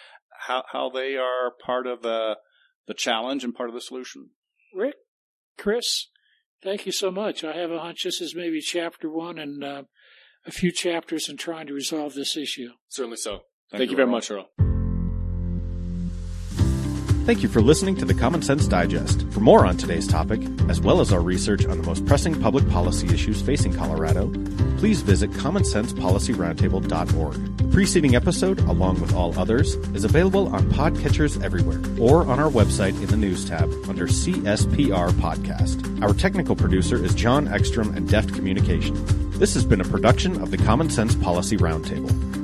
how, 0.47 0.65
how 0.73 0.91
they 0.91 1.17
are 1.17 1.53
part 1.65 1.87
of 1.87 2.03
the, 2.03 2.37
the 2.87 2.95
challenge 2.95 3.45
and 3.45 3.55
part 3.55 3.69
of 3.69 3.75
the 3.75 3.81
solution. 3.81 4.31
Rick, 4.75 4.97
Chris, 5.59 6.09
thank 6.63 6.87
you 6.87 6.93
so 6.93 7.11
much. 7.11 7.45
I 7.45 7.57
have 7.57 7.71
a 7.71 7.81
hunch 7.81 8.05
this 8.05 8.21
is 8.21 8.35
maybe 8.35 8.61
chapter 8.61 9.11
one 9.11 9.39
and 9.39 9.63
uh, 9.63 9.83
a 10.47 10.51
few 10.51 10.73
chapters 10.73 11.29
in 11.29 11.37
trying 11.37 11.67
to 11.67 11.75
resolve 11.75 12.15
this 12.15 12.37
issue. 12.37 12.71
Certainly 12.89 13.19
so. 13.19 13.31
Thank, 13.71 13.81
thank 13.81 13.83
you, 13.83 13.91
you 13.91 13.97
very 13.97 14.11
much, 14.11 14.31
Earl. 14.31 14.49
Thank 17.27 17.43
you 17.43 17.49
for 17.49 17.61
listening 17.61 17.97
to 17.97 18.05
the 18.05 18.15
Common 18.15 18.43
Sense 18.43 18.67
Digest. 18.67 19.25
For 19.31 19.39
more 19.41 19.65
on 19.65 19.77
today's 19.77 20.09
topic, 20.09 20.41
as 20.69 20.81
well 20.81 21.01
as 21.01 21.13
our 21.13 21.21
research 21.21 21.65
on 21.67 21.79
the 21.79 21.87
most 21.87 22.05
pressing 22.07 22.41
public 22.41 22.69
policy 22.71 23.07
issues 23.15 23.41
facing 23.41 23.73
Colorado, 23.73 24.29
please 24.79 25.03
visit 25.03 25.31
commonsensepolicyroundtable.org. 25.33 27.57
The 27.59 27.69
preceding 27.71 28.17
episode, 28.17 28.59
along 28.61 29.01
with 29.01 29.15
all 29.15 29.39
others, 29.39 29.75
is 29.95 30.03
available 30.03 30.49
on 30.49 30.69
podcatchers 30.71 31.41
everywhere 31.41 31.81
or 32.01 32.27
on 32.27 32.41
our 32.41 32.51
website 32.51 33.01
in 33.01 33.07
the 33.07 33.17
News 33.17 33.45
tab 33.45 33.71
under 33.89 34.09
CSPR 34.09 35.13
Podcast. 35.13 36.03
Our 36.03 36.15
technical 36.15 36.57
producer 36.57 36.97
is 36.97 37.15
John 37.15 37.47
Ekstrom 37.47 37.95
and 37.95 38.09
Deft 38.09 38.35
Communication. 38.35 38.97
This 39.39 39.55
has 39.55 39.65
been 39.65 39.81
a 39.81 39.85
production 39.85 40.43
of 40.43 40.51
the 40.51 40.59
Common 40.59 40.91
Sense 40.91 41.15
Policy 41.15 41.59
Roundtable. 41.59 42.40